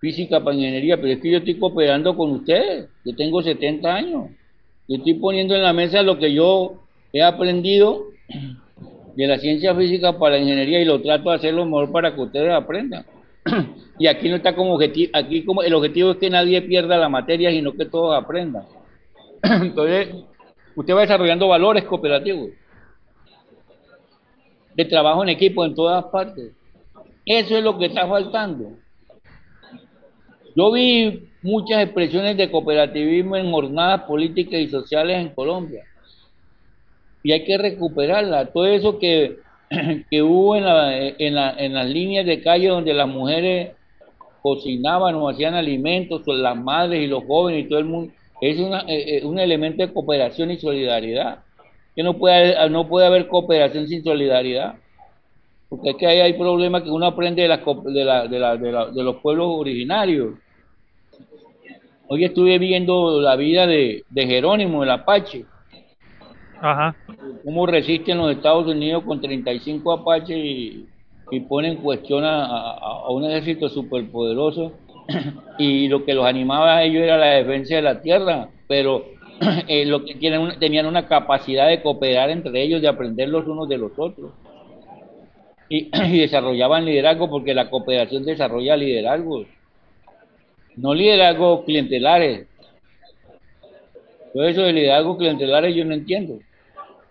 física 0.00 0.42
para 0.42 0.56
ingeniería, 0.56 0.96
pero 0.96 1.08
es 1.08 1.20
que 1.20 1.30
yo 1.30 1.38
estoy 1.38 1.58
cooperando 1.58 2.16
con 2.16 2.30
ustedes. 2.32 2.88
Yo 3.04 3.14
tengo 3.14 3.42
70 3.42 3.94
años. 3.94 4.30
Yo 4.88 4.96
estoy 4.96 5.14
poniendo 5.14 5.54
en 5.54 5.62
la 5.62 5.72
mesa 5.72 6.02
lo 6.02 6.18
que 6.18 6.32
yo 6.32 6.80
he 7.12 7.22
aprendido 7.22 8.06
de 9.14 9.26
la 9.26 9.38
ciencia 9.38 9.74
física 9.74 10.18
para 10.18 10.36
la 10.36 10.42
ingeniería 10.42 10.80
y 10.80 10.84
lo 10.84 11.00
trato 11.02 11.30
de 11.30 11.36
hacer 11.36 11.54
lo 11.54 11.64
mejor 11.66 11.92
para 11.92 12.14
que 12.14 12.20
ustedes 12.20 12.50
aprendan. 12.50 13.04
y 13.98 14.06
aquí 14.06 14.28
no 14.28 14.36
está 14.36 14.54
como 14.54 14.74
objetivo, 14.74 15.10
aquí 15.14 15.44
como 15.44 15.62
el 15.62 15.74
objetivo 15.74 16.12
es 16.12 16.16
que 16.16 16.30
nadie 16.30 16.62
pierda 16.62 16.96
la 16.96 17.08
materia, 17.08 17.50
sino 17.50 17.72
que 17.74 17.84
todos 17.84 18.16
aprendan. 18.16 18.64
Entonces, 19.42 20.08
usted 20.74 20.94
va 20.94 21.02
desarrollando 21.02 21.48
valores 21.48 21.84
cooperativos 21.84 22.50
de 24.74 24.84
trabajo 24.86 25.22
en 25.22 25.28
equipo 25.28 25.64
en 25.64 25.74
todas 25.74 26.04
partes. 26.06 26.52
Eso 27.26 27.56
es 27.56 27.62
lo 27.62 27.78
que 27.78 27.86
está 27.86 28.08
faltando. 28.08 28.72
Yo 30.60 30.70
vi 30.72 31.22
muchas 31.40 31.82
expresiones 31.82 32.36
de 32.36 32.50
cooperativismo 32.50 33.34
en 33.34 33.50
jornadas 33.50 34.02
políticas 34.02 34.60
y 34.60 34.68
sociales 34.68 35.16
en 35.16 35.30
Colombia. 35.30 35.84
Y 37.22 37.32
hay 37.32 37.44
que 37.44 37.56
recuperarla. 37.56 38.44
Todo 38.44 38.66
eso 38.66 38.98
que, 38.98 39.38
que 40.10 40.22
hubo 40.22 40.56
en, 40.56 40.66
la, 40.66 40.94
en, 40.94 41.34
la, 41.34 41.54
en 41.56 41.72
las 41.72 41.88
líneas 41.88 42.26
de 42.26 42.42
calle 42.42 42.68
donde 42.68 42.92
las 42.92 43.08
mujeres 43.08 43.70
cocinaban 44.42 45.14
o 45.14 45.30
hacían 45.30 45.54
alimentos, 45.54 46.20
o 46.26 46.32
las 46.34 46.58
madres 46.58 47.04
y 47.04 47.06
los 47.06 47.24
jóvenes 47.24 47.64
y 47.64 47.68
todo 47.70 47.78
el 47.78 47.86
mundo, 47.86 48.12
es 48.42 48.58
una, 48.58 48.80
eh, 48.80 49.16
eh, 49.16 49.24
un 49.24 49.38
elemento 49.38 49.86
de 49.86 49.90
cooperación 49.90 50.50
y 50.50 50.58
solidaridad. 50.58 51.38
Que 51.96 52.02
no 52.02 52.18
puede, 52.18 52.68
no 52.68 52.86
puede 52.86 53.06
haber 53.06 53.28
cooperación 53.28 53.88
sin 53.88 54.04
solidaridad. 54.04 54.74
Porque 55.70 55.90
es 55.90 55.96
que 55.96 56.06
ahí 56.06 56.20
hay 56.20 56.34
problemas 56.34 56.82
que 56.82 56.90
uno 56.90 57.06
aprende 57.06 57.40
de, 57.40 57.48
las 57.48 57.60
de, 57.64 58.38
la, 58.38 58.56
de, 58.58 58.92
de 58.92 59.02
los 59.02 59.16
pueblos 59.22 59.46
originarios. 59.48 60.34
Hoy 62.12 62.24
estuve 62.24 62.58
viendo 62.58 63.20
la 63.20 63.36
vida 63.36 63.68
de, 63.68 64.04
de 64.08 64.26
Jerónimo, 64.26 64.82
el 64.82 64.90
Apache, 64.90 65.46
Ajá. 66.60 66.96
cómo 67.44 67.66
resisten 67.66 68.18
los 68.18 68.32
Estados 68.32 68.66
Unidos 68.66 69.04
con 69.04 69.20
35 69.20 69.92
Apaches 69.92 70.36
y, 70.36 70.88
y 71.30 71.40
ponen 71.40 71.72
en 71.76 71.82
cuestión 71.82 72.24
a, 72.24 72.44
a- 72.46 72.78
a 73.06 73.10
un 73.10 73.24
ejército 73.24 73.68
superpoderoso. 73.68 74.72
y 75.58 75.88
lo 75.88 76.04
que 76.04 76.14
los 76.14 76.26
animaba 76.26 76.76
a 76.78 76.84
ellos 76.84 77.02
era 77.04 77.16
la 77.16 77.26
defensa 77.26 77.76
de 77.76 77.82
la 77.82 78.00
tierra, 78.02 78.48
pero 78.66 79.04
eh, 79.68 79.86
lo 79.86 80.04
que 80.04 80.14
tienen 80.16 80.58
tenían 80.58 80.86
una 80.86 81.06
capacidad 81.06 81.68
de 81.68 81.80
cooperar 81.82 82.30
entre 82.30 82.60
ellos, 82.62 82.82
de 82.82 82.88
aprender 82.88 83.28
los 83.28 83.46
unos 83.46 83.68
de 83.68 83.78
los 83.78 83.92
otros. 83.96 84.32
Y, 85.68 85.90
y 86.16 86.18
desarrollaban 86.20 86.84
liderazgo 86.84 87.30
porque 87.30 87.54
la 87.54 87.70
cooperación 87.70 88.24
desarrolla 88.24 88.76
liderazgos, 88.76 89.46
no 90.76 90.94
liderazgos 90.94 91.64
clientelares. 91.64 92.46
Todo 94.32 94.44
eso 94.44 94.62
de 94.62 94.72
liderazgo 94.72 95.16
clientelares 95.16 95.74
yo 95.74 95.84
no 95.84 95.94
entiendo. 95.94 96.38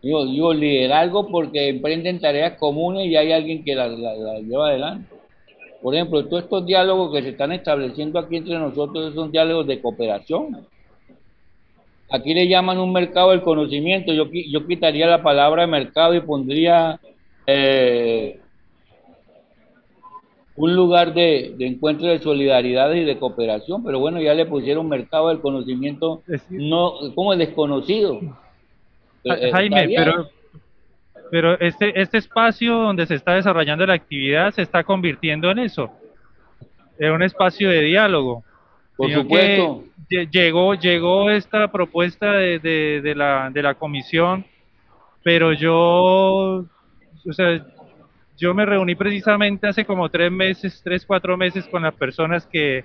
Digo, 0.02 0.26
digo 0.26 0.54
liderazgo 0.54 1.28
porque 1.28 1.70
emprenden 1.70 2.20
tareas 2.22 2.58
comunes 2.58 3.08
y 3.08 3.16
hay 3.16 3.32
alguien 3.34 3.64
que 3.64 3.76
las 3.76 3.92
la, 3.92 4.14
la 4.16 4.40
lleva 4.40 4.70
adelante. 4.70 5.14
Por 5.82 5.96
ejemplo, 5.96 6.26
todos 6.26 6.44
estos 6.44 6.66
diálogos 6.66 7.14
que 7.14 7.22
se 7.22 7.30
están 7.30 7.52
estableciendo 7.52 8.20
aquí 8.20 8.38
entre 8.38 8.58
nosotros 8.58 9.14
son 9.14 9.32
diálogos 9.32 9.68
de 9.68 9.82
cooperación. 9.82 10.66
Aquí 12.10 12.34
le 12.34 12.48
llaman 12.48 12.80
un 12.80 12.92
mercado 12.92 13.32
del 13.32 13.44
conocimiento. 13.44 14.12
Yo, 14.14 14.26
yo 14.32 14.66
quitaría 14.66 15.06
la 15.08 15.22
palabra 15.22 15.68
mercado 15.68 16.16
y 16.16 16.22
pondría 16.22 17.00
eh, 17.46 18.40
un 20.60 20.76
lugar 20.76 21.14
de, 21.14 21.54
de 21.58 21.68
encuentro 21.68 22.08
de 22.08 22.20
solidaridad 22.20 22.92
y 22.92 23.06
de 23.06 23.18
cooperación. 23.18 23.82
Pero 23.82 24.00
bueno, 24.00 24.22
ya 24.22 24.34
le 24.34 24.46
pusieron 24.46 24.90
mercado 24.90 25.30
del 25.30 25.40
conocimiento, 25.40 26.22
no 26.50 26.96
como 27.16 27.34
desconocido. 27.36 28.20
Eh, 29.24 29.30
eh, 29.40 29.52
Jaime, 29.54 29.88
pero, 29.96 30.30
pero 31.32 31.60
este, 31.62 32.00
este 32.02 32.18
espacio 32.18 32.76
donde 32.76 33.06
se 33.06 33.16
está 33.16 33.36
desarrollando 33.36 33.86
la 33.86 33.94
actividad 33.94 34.52
se 34.52 34.62
está 34.62 34.84
convirtiendo 34.84 35.50
en 35.50 35.60
eso, 35.60 35.92
en 36.98 37.14
un 37.14 37.24
espacio 37.24 37.70
de 37.70 37.82
diálogo. 37.82 38.44
Por 38.98 39.14
supuesto. 39.14 39.86
que 40.10 40.28
llegó, 40.30 40.74
llegó 40.74 41.30
esta 41.30 41.72
propuesta 41.72 42.34
de, 42.34 42.60
de, 42.60 43.00
de 43.02 43.16
la, 43.16 43.50
de 43.50 43.64
la 43.64 43.76
comisión, 43.76 44.46
pero 45.24 45.54
yo, 45.54 46.66
o 46.66 47.34
sea, 47.34 47.66
yo 48.40 48.54
me 48.54 48.66
reuní 48.66 48.96
precisamente 48.96 49.68
hace 49.68 49.86
como 49.86 50.10
tres 50.10 50.32
meses, 50.32 50.82
tres, 50.84 51.06
cuatro 51.06 51.38
meses 51.38 51.66
con 51.68 51.84
las 51.84 51.94
personas 51.94 52.46
que, 52.48 52.84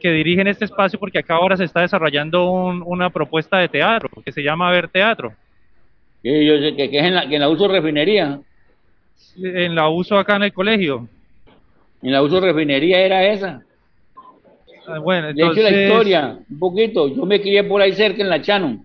que 0.00 0.10
dirigen 0.12 0.46
este 0.46 0.64
espacio 0.64 0.98
porque 0.98 1.18
acá 1.18 1.34
ahora 1.34 1.56
se 1.56 1.64
está 1.64 1.80
desarrollando 1.80 2.50
un- 2.50 2.82
una 2.86 3.10
propuesta 3.10 3.58
de 3.58 3.68
teatro 3.68 4.08
que 4.24 4.32
se 4.32 4.42
llama 4.42 4.70
Ver 4.70 4.88
Teatro. 4.88 5.32
Sí, 6.22 6.46
yo 6.46 6.58
sé 6.58 6.76
que, 6.76 6.90
que 6.90 6.98
es 6.98 7.04
en 7.04 7.14
la, 7.14 7.28
que 7.28 7.34
en 7.36 7.40
la 7.40 7.48
uso 7.48 7.66
refinería. 7.68 8.40
En 9.36 9.74
la 9.74 9.88
uso 9.88 10.18
acá 10.18 10.36
en 10.36 10.44
el 10.44 10.52
colegio. 10.52 11.08
En 12.02 12.12
la 12.12 12.22
uso 12.22 12.40
refinería 12.40 13.00
era 13.00 13.26
esa. 13.26 13.62
Ah, 14.86 14.98
Bueno, 14.98 15.32
De 15.32 15.42
hecho, 15.46 15.62
la 15.62 15.70
historia, 15.70 16.38
un 16.48 16.58
poquito. 16.58 17.08
Yo 17.08 17.24
me 17.26 17.40
crié 17.40 17.64
por 17.64 17.80
ahí 17.82 17.92
cerca 17.92 18.22
en 18.22 18.28
la 18.28 18.40
Chano. 18.42 18.84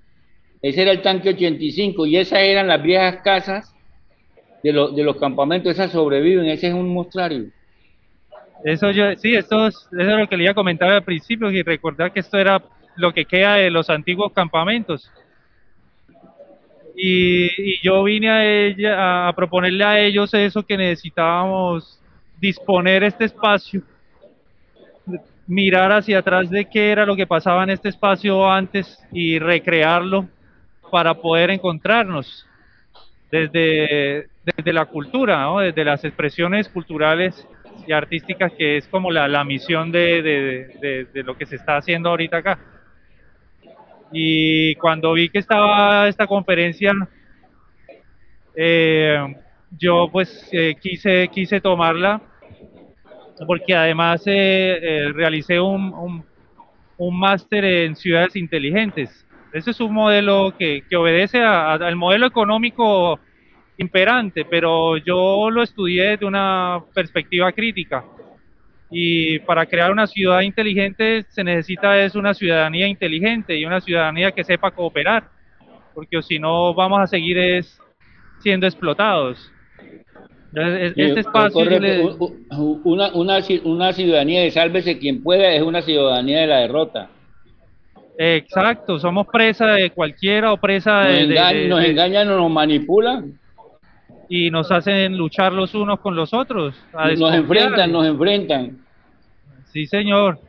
Ese 0.61 0.81
era 0.81 0.91
el 0.91 1.01
tanque 1.01 1.29
85 1.29 2.05
y 2.05 2.17
esas 2.17 2.39
eran 2.39 2.67
las 2.67 2.81
viejas 2.81 3.17
casas 3.23 3.74
de, 4.65 4.73
los 4.73 4.95
de 4.95 5.03
los 5.03 5.17
campamentos. 5.17 5.71
Esas 5.71 5.91
sobreviven. 5.91 6.45
Ese 6.47 6.67
es 6.67 6.73
un 6.73 6.91
mostrario. 6.91 7.45
Eso 8.63 8.89
yo, 8.89 9.15
sí, 9.15 9.35
esto 9.35 9.67
es, 9.67 9.75
eso 9.75 10.01
es 10.01 10.19
lo 10.19 10.27
que 10.27 10.37
le 10.37 10.43
iba 10.43 10.51
a 10.51 10.55
comentar 10.55 10.89
al 10.89 11.03
principio 11.03 11.51
y 11.51 11.61
recordar 11.61 12.11
que 12.11 12.21
esto 12.21 12.37
era 12.39 12.63
lo 12.95 13.13
que 13.13 13.25
queda 13.25 13.55
de 13.55 13.69
los 13.69 13.89
antiguos 13.91 14.31
campamentos. 14.33 15.11
Y, 16.97 17.45
y 17.45 17.81
yo 17.83 18.03
vine 18.03 18.29
a 18.29 18.43
ella 18.43 19.27
a 19.27 19.33
proponerle 19.33 19.83
a 19.83 19.99
ellos 19.99 20.33
eso 20.33 20.63
que 20.63 20.77
necesitábamos 20.77 22.01
disponer 22.39 23.03
este 23.03 23.25
espacio, 23.25 23.83
mirar 25.45 25.91
hacia 25.91 26.19
atrás 26.19 26.49
de 26.49 26.65
qué 26.65 26.91
era 26.91 27.05
lo 27.05 27.15
que 27.15 27.27
pasaba 27.27 27.63
en 27.63 27.69
este 27.69 27.89
espacio 27.89 28.49
antes 28.49 28.97
y 29.11 29.37
recrearlo 29.37 30.27
para 30.89 31.13
poder 31.13 31.51
encontrarnos 31.51 32.47
desde, 33.29 34.29
desde 34.45 34.73
la 34.73 34.85
cultura, 34.85 35.47
desde 35.61 35.83
las 35.83 36.03
expresiones 36.03 36.69
culturales 36.69 37.47
y 37.87 37.91
artísticas 37.91 38.51
que 38.53 38.77
es 38.77 38.87
como 38.87 39.11
la, 39.11 39.27
la 39.27 39.43
misión 39.43 39.91
de, 39.91 40.21
de, 41.11 41.23
lo 41.23 41.35
que 41.37 41.45
se 41.45 41.55
está 41.55 41.77
haciendo 41.77 42.09
ahorita 42.09 42.37
acá. 42.37 42.59
Y 44.11 44.75
cuando 44.75 45.13
vi 45.13 45.29
que 45.29 45.39
estaba 45.39 46.07
esta 46.07 46.27
conferencia, 46.27 46.93
eh, 48.55 49.35
yo 49.77 50.09
pues 50.11 50.47
eh, 50.51 50.75
quise, 50.79 51.27
quise 51.29 51.59
tomarla 51.59 52.21
porque 53.47 53.75
además 53.75 54.21
eh, 54.27 54.79
eh, 54.81 55.11
realicé 55.11 55.59
un, 55.59 55.93
un, 55.93 56.23
un 56.97 57.19
máster 57.19 57.65
en 57.65 57.95
ciudades 57.95 58.35
inteligentes. 58.35 59.25
Ese 59.51 59.71
es 59.71 59.79
un 59.79 59.93
modelo 59.93 60.53
que, 60.57 60.83
que 60.89 60.95
obedece 60.95 61.41
al 61.41 61.95
modelo 61.95 62.27
económico 62.27 63.19
imperante, 63.77 64.45
pero 64.45 64.97
yo 64.97 65.49
lo 65.49 65.61
estudié 65.63 66.11
desde 66.11 66.25
una 66.25 66.81
perspectiva 66.93 67.51
crítica. 67.51 68.03
Y 68.89 69.39
para 69.39 69.65
crear 69.65 69.91
una 69.91 70.07
ciudad 70.07 70.41
inteligente 70.41 71.25
se 71.29 71.43
necesita 71.43 72.01
es 72.03 72.15
una 72.15 72.33
ciudadanía 72.33 72.87
inteligente 72.87 73.57
y 73.57 73.65
una 73.65 73.81
ciudadanía 73.81 74.31
que 74.31 74.43
sepa 74.43 74.71
cooperar, 74.71 75.27
porque 75.93 76.21
si 76.21 76.39
no 76.39 76.73
vamos 76.73 76.99
a 77.01 77.07
seguir 77.07 77.37
es 77.37 77.79
siendo 78.41 78.67
explotados. 78.67 79.51
Entonces, 80.53 80.81
es- 80.81 80.97
este 80.97 81.13
Sí, 81.13 81.19
espacio 81.19 81.61
una, 82.85 83.11
una, 83.13 83.41
una 83.65 83.93
ciudadanía 83.93 84.41
de 84.41 84.51
sálvese 84.51 84.97
quien 84.99 85.21
pueda 85.21 85.51
es 85.51 85.61
una 85.61 85.81
ciudadanía 85.81 86.41
de 86.41 86.47
la 86.47 86.59
derrota. 86.59 87.09
Exacto, 88.17 88.97
somos 88.99 89.27
presa 89.27 89.67
de 89.73 89.89
cualquiera 89.89 90.53
o 90.53 90.57
presa 90.57 91.03
Nos, 91.03 91.13
de, 91.13 91.27
de- 91.27 91.35
enga- 91.35 91.53
de- 91.53 91.67
nos 91.67 91.83
engañan 91.83 92.29
o 92.29 92.37
nos 92.37 92.51
manipulan. 92.51 93.33
Y 94.29 94.49
nos 94.51 94.71
hacen 94.71 95.17
luchar 95.17 95.53
los 95.53 95.73
unos 95.75 95.99
con 95.99 96.15
los 96.15 96.33
otros. 96.33 96.75
a 96.93 97.09
Nos 97.11 97.33
enfrentan, 97.33 97.91
nos 97.91 98.05
enfrentan. 98.05 98.77
Sí, 99.65 99.85
señor. 99.85 100.39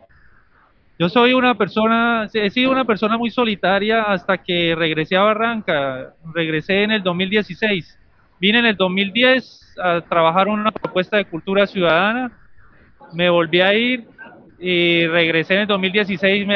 Yo 0.98 1.10
soy 1.10 1.34
una 1.34 1.54
persona, 1.54 2.26
he 2.32 2.48
sido 2.48 2.70
una 2.70 2.86
persona 2.86 3.18
muy 3.18 3.30
solitaria 3.30 4.02
hasta 4.02 4.38
que 4.38 4.74
regresé 4.74 5.16
a 5.16 5.22
Barranca. 5.22 6.14
Regresé 6.32 6.84
en 6.84 6.92
el 6.92 7.02
2016. 7.02 7.98
Vine 8.40 8.60
en 8.60 8.66
el 8.66 8.76
2010 8.76 9.76
a 9.82 10.00
trabajar 10.00 10.48
una 10.48 10.70
propuesta 10.70 11.18
de 11.18 11.26
cultura 11.26 11.66
ciudadana. 11.66 12.32
Me 13.12 13.28
volví 13.28 13.60
a 13.60 13.74
ir 13.74 14.04
y 14.58 15.06
regresé 15.06 15.54
en 15.54 15.60
el 15.62 15.66
2016. 15.66 16.48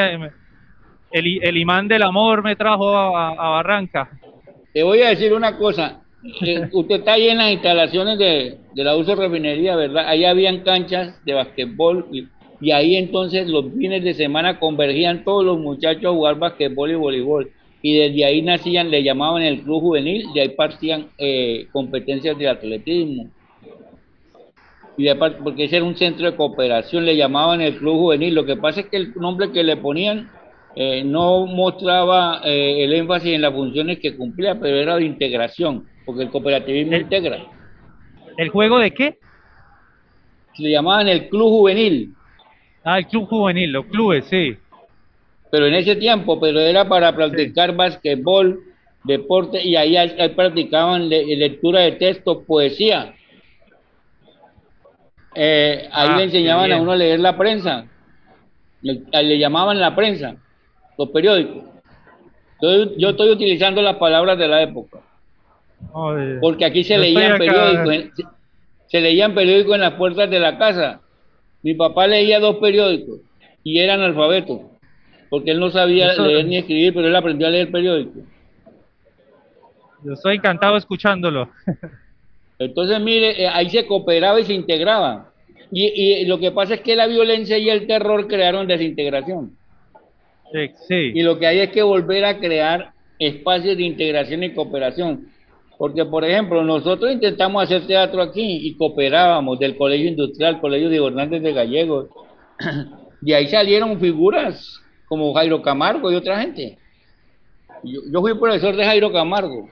el, 1.10 1.40
el, 1.42 1.56
imán 1.58 1.86
del 1.86 2.02
amor 2.02 2.42
me 2.42 2.56
trajo 2.56 2.96
a, 2.96 3.50
Barranca. 3.50 4.08
Te 4.72 4.82
voy 4.82 5.02
a 5.02 5.10
decir 5.10 5.34
una 5.34 5.58
cosa. 5.58 6.00
Eh, 6.42 6.68
usted 6.72 6.96
está 6.96 7.14
ahí 7.14 7.28
en 7.28 7.38
las 7.38 7.52
instalaciones 7.52 8.18
de, 8.18 8.58
de 8.74 8.84
la 8.84 8.96
uso 8.96 9.14
refinería, 9.14 9.76
¿verdad? 9.76 10.04
Ahí 10.06 10.24
habían 10.24 10.60
canchas 10.60 11.18
de 11.24 11.32
basquetbol 11.32 12.06
y 12.60 12.70
ahí 12.72 12.96
entonces 12.96 13.48
los 13.48 13.72
fines 13.72 14.04
de 14.04 14.12
semana 14.14 14.58
convergían 14.58 15.24
todos 15.24 15.44
los 15.44 15.58
muchachos 15.58 16.04
a 16.04 16.10
jugar 16.10 16.38
basquetbol 16.38 16.90
y 16.90 16.94
voleibol 16.94 17.50
y 17.82 17.96
desde 17.96 18.24
ahí 18.24 18.42
nacían, 18.42 18.90
le 18.90 19.02
llamaban 19.02 19.42
el 19.42 19.62
club 19.62 19.80
juvenil, 19.80 20.26
de 20.34 20.42
ahí 20.42 20.48
partían 20.50 21.08
eh, 21.16 21.66
competencias 21.72 22.36
de 22.36 22.48
atletismo. 22.48 23.30
Y 24.98 25.04
de, 25.04 25.14
porque 25.14 25.64
ese 25.64 25.76
era 25.76 25.86
un 25.86 25.96
centro 25.96 26.30
de 26.30 26.36
cooperación, 26.36 27.06
le 27.06 27.16
llamaban 27.16 27.62
el 27.62 27.78
club 27.78 27.96
juvenil. 27.96 28.34
Lo 28.34 28.44
que 28.44 28.56
pasa 28.56 28.80
es 28.80 28.86
que 28.86 28.98
el 28.98 29.14
nombre 29.14 29.50
que 29.50 29.62
le 29.62 29.78
ponían 29.78 30.28
eh, 30.76 31.02
no 31.04 31.46
mostraba 31.46 32.42
eh, 32.44 32.84
el 32.84 32.92
énfasis 32.92 33.32
en 33.32 33.42
las 33.42 33.54
funciones 33.54 33.98
que 33.98 34.14
cumplía, 34.14 34.60
pero 34.60 34.76
era 34.76 34.96
de 34.96 35.04
integración, 35.06 35.86
porque 36.04 36.22
el 36.22 36.30
cooperativismo 36.30 36.96
integra. 36.96 37.46
¿El 38.36 38.48
juego 38.48 38.78
de 38.78 38.90
qué? 38.92 39.18
Le 40.58 40.70
llamaban 40.70 41.08
el 41.08 41.28
club 41.28 41.50
juvenil. 41.50 42.14
Ah, 42.84 42.98
el 42.98 43.06
club 43.06 43.28
juvenil, 43.28 43.72
los 43.72 43.86
clubes, 43.86 44.24
sí. 44.26 44.56
Pero 45.50 45.66
en 45.66 45.74
ese 45.74 45.96
tiempo, 45.96 46.38
pero 46.40 46.60
era 46.60 46.88
para 46.88 47.14
practicar 47.14 47.74
basquetbol, 47.74 48.60
deporte, 49.04 49.62
y 49.62 49.76
ahí, 49.76 49.96
practicaban 50.34 51.08
lectura 51.08 51.80
de 51.80 51.92
texto, 51.92 52.42
poesía. 52.42 53.14
Eh, 55.34 55.88
ahí 55.92 56.08
ah, 56.10 56.16
le 56.16 56.24
enseñaban 56.24 56.72
a 56.72 56.80
uno 56.80 56.92
a 56.92 56.96
leer 56.96 57.20
la 57.20 57.36
prensa, 57.36 57.86
le, 58.82 59.38
llamaban 59.38 59.78
la 59.78 59.94
prensa, 59.94 60.36
los 60.98 61.10
periódicos. 61.10 61.64
Entonces, 62.60 62.96
yo 62.98 63.10
estoy 63.10 63.30
utilizando 63.30 63.80
las 63.80 63.96
palabras 63.96 64.38
de 64.38 64.48
la 64.48 64.62
época. 64.62 65.00
Porque 66.40 66.64
aquí 66.64 66.84
se 66.84 66.98
leían 66.98 67.38
periódicos, 67.38 68.14
se, 68.16 68.24
se 68.86 69.00
leían 69.00 69.34
periódicos 69.34 69.74
en 69.74 69.80
las 69.80 69.94
puertas 69.94 70.30
de 70.30 70.38
la 70.38 70.58
casa 70.58 71.00
mi 71.62 71.74
papá 71.74 72.06
leía 72.06 72.40
dos 72.40 72.56
periódicos 72.56 73.20
y 73.62 73.78
era 73.78 73.94
analfabeto, 73.94 74.70
porque 75.28 75.50
él 75.50 75.60
no 75.60 75.70
sabía 75.70 76.14
leer 76.14 76.46
ni 76.46 76.56
escribir, 76.56 76.94
pero 76.94 77.06
él 77.06 77.16
aprendió 77.16 77.46
a 77.46 77.50
leer 77.50 77.70
periódicos. 77.70 78.22
Yo 80.02 80.14
estoy 80.14 80.36
encantado 80.36 80.78
escuchándolo. 80.78 81.50
Entonces, 82.58 83.00
mire, 83.00 83.42
eh, 83.42 83.48
ahí 83.48 83.68
se 83.68 83.86
cooperaba 83.86 84.40
y 84.40 84.44
se 84.44 84.54
integraba. 84.54 85.30
Y, 85.70 85.86
y, 85.86 86.24
lo 86.24 86.38
que 86.38 86.50
pasa 86.50 86.74
es 86.74 86.80
que 86.80 86.96
la 86.96 87.06
violencia 87.06 87.58
y 87.58 87.68
el 87.68 87.86
terror 87.86 88.26
crearon 88.26 88.66
desintegración. 88.66 89.56
Sí. 90.88 91.12
Y 91.14 91.22
lo 91.22 91.38
que 91.38 91.46
hay 91.46 91.60
es 91.60 91.70
que 91.70 91.82
volver 91.82 92.24
a 92.24 92.38
crear 92.38 92.92
espacios 93.18 93.76
de 93.76 93.84
integración 93.84 94.42
y 94.42 94.52
cooperación. 94.52 95.28
Porque, 95.80 96.04
por 96.04 96.26
ejemplo, 96.26 96.62
nosotros 96.62 97.10
intentamos 97.10 97.62
hacer 97.62 97.86
teatro 97.86 98.20
aquí 98.20 98.68
y 98.68 98.74
cooperábamos 98.74 99.58
del 99.58 99.78
Colegio 99.78 100.08
Industrial, 100.08 100.60
Colegio 100.60 100.90
de 100.90 100.98
Gobernantes 100.98 101.42
de 101.42 101.54
Gallegos. 101.54 102.08
De 103.22 103.34
ahí 103.34 103.46
salieron 103.46 103.98
figuras 103.98 104.78
como 105.08 105.32
Jairo 105.32 105.62
Camargo 105.62 106.12
y 106.12 106.16
otra 106.16 106.42
gente. 106.42 106.76
Yo, 107.82 108.20
fui 108.20 108.34
profesor 108.34 108.76
de 108.76 108.84
Jairo 108.84 109.10
Camargo 109.10 109.70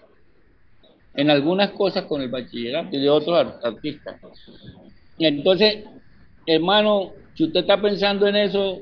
en 1.12 1.29
algunas 1.29 1.73
cosas 1.73 2.07
con 2.07 2.23
el 2.23 2.31
bachillerato 2.31 2.97
y 2.97 3.03
de 3.03 3.11
otros 3.11 3.55
artistas. 3.62 4.17
Entonces, 5.19 5.85
hermano, 6.47 7.12
si 7.35 7.45
usted 7.45 7.61
está 7.61 7.83
pensando 7.83 8.27
en 8.27 8.37
eso, 8.37 8.79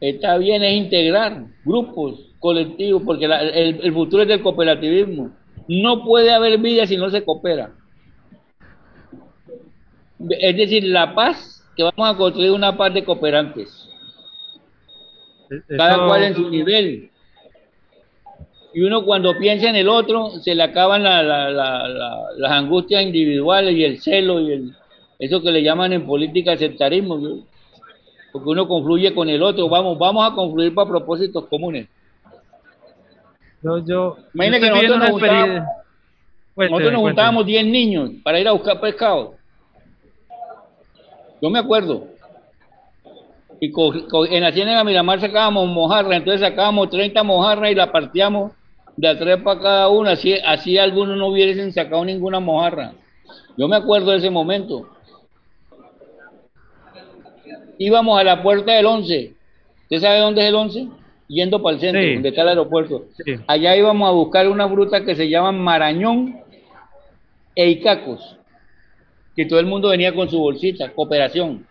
está 0.00 0.36
bien 0.36 0.64
es 0.64 0.76
integrar 0.76 1.46
grupos, 1.64 2.26
colectivos, 2.40 3.02
porque 3.06 3.26
el 3.26 3.92
futuro 3.92 4.22
es 4.24 4.28
del 4.28 4.42
cooperativismo 4.42 5.30
no 5.70 6.02
puede 6.04 6.32
haber 6.32 6.58
vida 6.58 6.84
si 6.84 6.96
no 6.96 7.10
se 7.10 7.24
coopera. 7.24 7.70
Es 10.28 10.56
decir, 10.56 10.82
la 10.82 11.14
paz, 11.14 11.64
que 11.76 11.84
vamos 11.84 12.12
a 12.12 12.16
construir 12.16 12.50
una 12.50 12.76
paz 12.76 12.92
de 12.92 13.04
cooperantes. 13.04 13.88
E-, 15.48 15.76
Cada 15.76 16.08
cual 16.08 16.24
en 16.24 16.34
su 16.34 16.50
nivel. 16.50 17.10
Y 18.74 18.82
uno 18.82 19.04
cuando 19.04 19.38
piensa 19.38 19.70
en 19.70 19.76
el 19.76 19.88
otro, 19.88 20.30
se 20.40 20.56
le 20.56 20.64
acaban 20.64 21.04
las 21.04 22.50
angustias 22.50 23.04
individuales 23.04 23.76
y 23.76 23.84
el 23.84 24.00
celo 24.00 24.40
y 24.40 24.52
el, 24.52 24.74
eso 25.20 25.40
que 25.40 25.52
le 25.52 25.62
llaman 25.62 25.92
en 25.92 26.04
política 26.04 26.56
sectarismo. 26.56 27.44
Porque 28.32 28.48
uno 28.48 28.66
confluye 28.66 29.14
con 29.14 29.28
el 29.28 29.40
otro. 29.40 29.68
Vamos, 29.68 29.96
vamos 29.98 30.28
a 30.28 30.34
confluir 30.34 30.74
para 30.74 30.88
propósitos 30.88 31.46
comunes. 31.46 31.86
Yo, 33.62 33.78
yo, 33.84 34.16
Imagínate 34.34 34.64
que 34.64 34.70
nosotros 34.70 34.98
nos, 34.98 35.10
juntábamos, 35.10 35.68
nosotros 36.56 36.92
nos 36.92 37.02
juntábamos 37.02 37.46
10 37.46 37.66
niños 37.66 38.10
para 38.22 38.40
ir 38.40 38.48
a 38.48 38.52
buscar 38.52 38.80
pescado. 38.80 39.34
Yo 41.42 41.50
me 41.50 41.58
acuerdo. 41.58 42.06
Y 43.60 43.72
en 44.34 44.42
la 44.42 44.52
ciénaga 44.52 44.84
Miramar 44.84 45.20
sacábamos 45.20 45.68
mojarra, 45.68 46.16
entonces 46.16 46.40
sacábamos 46.40 46.88
30 46.88 47.22
mojarras 47.22 47.70
y 47.70 47.74
la 47.74 47.92
partíamos 47.92 48.52
de 48.96 49.08
a 49.08 49.18
tres 49.18 49.42
para 49.42 49.60
cada 49.60 49.88
una, 49.88 50.12
así, 50.12 50.34
así 50.44 50.78
algunos 50.78 51.16
no 51.16 51.28
hubiesen 51.28 51.72
sacado 51.72 52.04
ninguna 52.04 52.40
mojarra. 52.40 52.92
Yo 53.56 53.68
me 53.68 53.76
acuerdo 53.76 54.10
de 54.10 54.18
ese 54.18 54.30
momento. 54.30 54.88
Íbamos 57.78 58.18
a 58.18 58.24
la 58.24 58.42
puerta 58.42 58.72
del 58.72 58.86
11. 58.86 59.34
¿Usted 59.82 60.00
sabe 60.00 60.20
dónde 60.20 60.42
es 60.42 60.48
el 60.48 60.54
11? 60.54 60.88
Yendo 61.30 61.62
para 61.62 61.76
el 61.76 61.80
centro, 61.80 62.02
donde 62.02 62.28
está 62.28 62.42
el 62.42 62.48
aeropuerto. 62.48 63.06
Allá 63.46 63.76
íbamos 63.76 64.08
a 64.08 64.12
buscar 64.12 64.48
una 64.48 64.68
fruta 64.68 65.04
que 65.04 65.14
se 65.14 65.28
llama 65.28 65.52
marañón 65.52 66.40
e 67.54 67.70
icacos, 67.70 68.36
que 69.36 69.46
todo 69.46 69.60
el 69.60 69.66
mundo 69.66 69.88
venía 69.88 70.12
con 70.12 70.28
su 70.28 70.38
bolsita, 70.38 70.90
cooperación. 70.90 71.66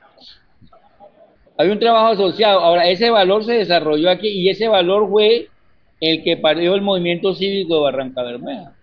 Hay 1.58 1.70
un 1.70 1.80
trabajo 1.80 2.14
asociado. 2.14 2.62
Ahora, 2.62 2.88
ese 2.88 3.10
valor 3.10 3.44
se 3.44 3.54
desarrolló 3.54 4.10
aquí 4.10 4.30
y 4.30 4.50
ese 4.50 4.70
valor 4.70 5.10
fue 5.10 5.50
el 6.00 6.24
que 6.24 6.38
parió 6.38 6.74
el 6.74 6.82
movimiento 6.82 7.36
cívico 7.36 7.76
de 7.76 7.82
Barranca 7.82 8.24
Bermeja. 8.24 8.74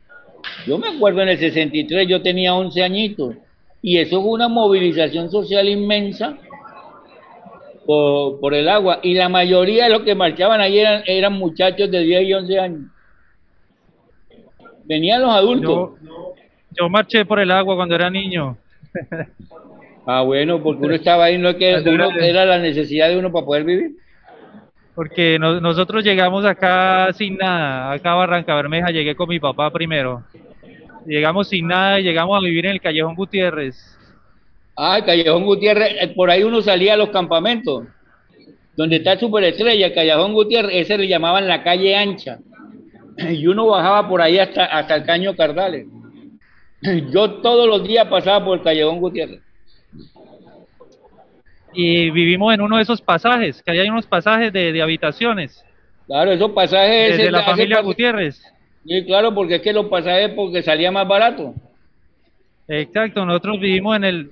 Yo 0.67 0.77
me 0.77 0.89
acuerdo 0.89 1.23
en 1.23 1.31
el 1.31 1.39
63, 1.39 2.07
yo 2.07 2.21
tenía 2.21 2.55
11 2.55 2.83
añitos 2.83 3.35
y 3.81 3.97
eso 3.97 4.21
fue 4.21 4.31
una 4.31 4.49
movilización 4.49 5.31
social 5.31 5.69
inmensa 5.69 6.37
por, 7.87 8.55
el 8.55 8.69
agua. 8.69 9.01
Y 9.03 9.15
la 9.15 9.29
mayoría 9.29 9.85
de 9.85 9.91
los 9.91 10.03
que 10.03 10.15
marchaban 10.15 10.61
ahí 10.61 10.79
eran, 10.79 11.03
eran 11.07 11.33
muchachos 11.33 11.91
de 11.91 12.01
10 12.01 12.23
y 12.23 12.35
11 12.35 12.59
años. 12.59 12.81
Venían 14.85 15.23
los 15.23 15.31
adultos. 15.31 15.91
Yo, 16.73 16.89
marché 16.89 17.25
por 17.25 17.41
el 17.41 17.51
agua 17.51 17.77
cuando 17.77 17.95
era 17.95 18.11
niño. 18.11 18.57
ah, 20.07 20.23
bueno, 20.23 20.63
porque 20.63 20.85
uno 20.85 20.95
estaba 20.95 21.25
ahí, 21.25 21.39
no 21.39 21.51
es 21.51 21.57
que 21.57 21.71
era 21.71 22.45
la 22.45 22.59
necesidad 22.59 23.09
de 23.09 23.19
uno 23.19 23.33
para 23.33 23.47
poder 23.47 23.65
vivir. 23.65 23.97
Porque 24.95 25.39
nosotros 25.39 26.05
llegamos 26.05 26.45
acá 26.45 27.13
sin 27.13 27.37
nada, 27.37 27.93
acá 27.93 28.13
a 28.13 28.17
Barranca 28.17 28.55
Bermeja, 28.55 28.91
llegué 28.91 29.15
con 29.15 29.29
mi 29.29 29.39
papá 29.39 29.71
primero. 29.71 30.23
Llegamos 31.07 31.49
sin 31.49 31.69
nada 31.69 32.01
y 32.01 32.03
llegamos 32.03 32.37
a 32.37 32.41
vivir 32.41 32.67
en 32.67 32.73
el 32.73 32.81
Callejón 32.81 33.15
Gutiérrez 33.15 33.96
Ah, 34.77 35.01
Callejón 35.05 35.45
Gutiérrez, 35.45 35.97
eh, 36.01 36.09
por 36.09 36.31
ahí 36.31 36.43
uno 36.43 36.61
salía 36.61 36.95
a 36.95 36.97
los 36.99 37.09
campamentos, 37.09 37.85
donde 38.77 38.97
está 38.97 39.13
el 39.13 39.21
superestrella, 39.21 39.95
Callejón 39.95 40.35
Gutiérrez, 40.35 40.77
ese 40.77 40.99
le 40.99 41.09
llamaban 41.09 41.49
la 41.49 41.63
calle 41.63 41.97
ancha. 41.97 42.39
Y 43.31 43.47
uno 43.47 43.67
bajaba 43.69 44.07
por 44.07 44.21
ahí 44.21 44.39
hasta, 44.39 44.67
hasta 44.67 44.97
el 44.97 45.05
Caño 45.05 45.35
Cardales. 45.35 45.87
Yo 47.11 47.41
todos 47.41 47.67
los 47.67 47.89
días 47.89 48.07
pasaba 48.09 48.45
por 48.45 48.59
el 48.59 48.65
Callejón 48.65 49.01
Gutiérrez. 49.01 49.41
Y 51.73 52.11
vivimos 52.11 52.55
en 52.55 52.61
uno 52.61 52.77
de 52.77 52.83
esos 52.83 53.01
pasajes, 53.01 53.63
que 53.63 53.71
hay 53.71 53.89
unos 53.89 54.07
pasajes 54.07 54.53
de, 54.53 54.81
habitaciones. 54.83 55.63
Claro, 56.07 56.33
esos 56.33 56.53
pasajes... 56.53 57.19
de 57.19 57.31
la 57.31 57.43
familia 57.43 57.81
Gutiérrez. 57.81 58.41
Sí, 58.87 59.05
claro, 59.05 59.35
porque 59.35 59.57
es 59.57 59.63
que 59.63 59.73
los 59.73 59.87
pasajes 59.87 60.31
porque 60.31 60.63
salía 60.63 60.91
más 60.91 61.09
barato. 61.09 61.55
Exacto, 62.69 63.27
nosotros 63.27 63.61
vivimos 63.61 63.97
en 63.97 64.05
el, 64.05 64.31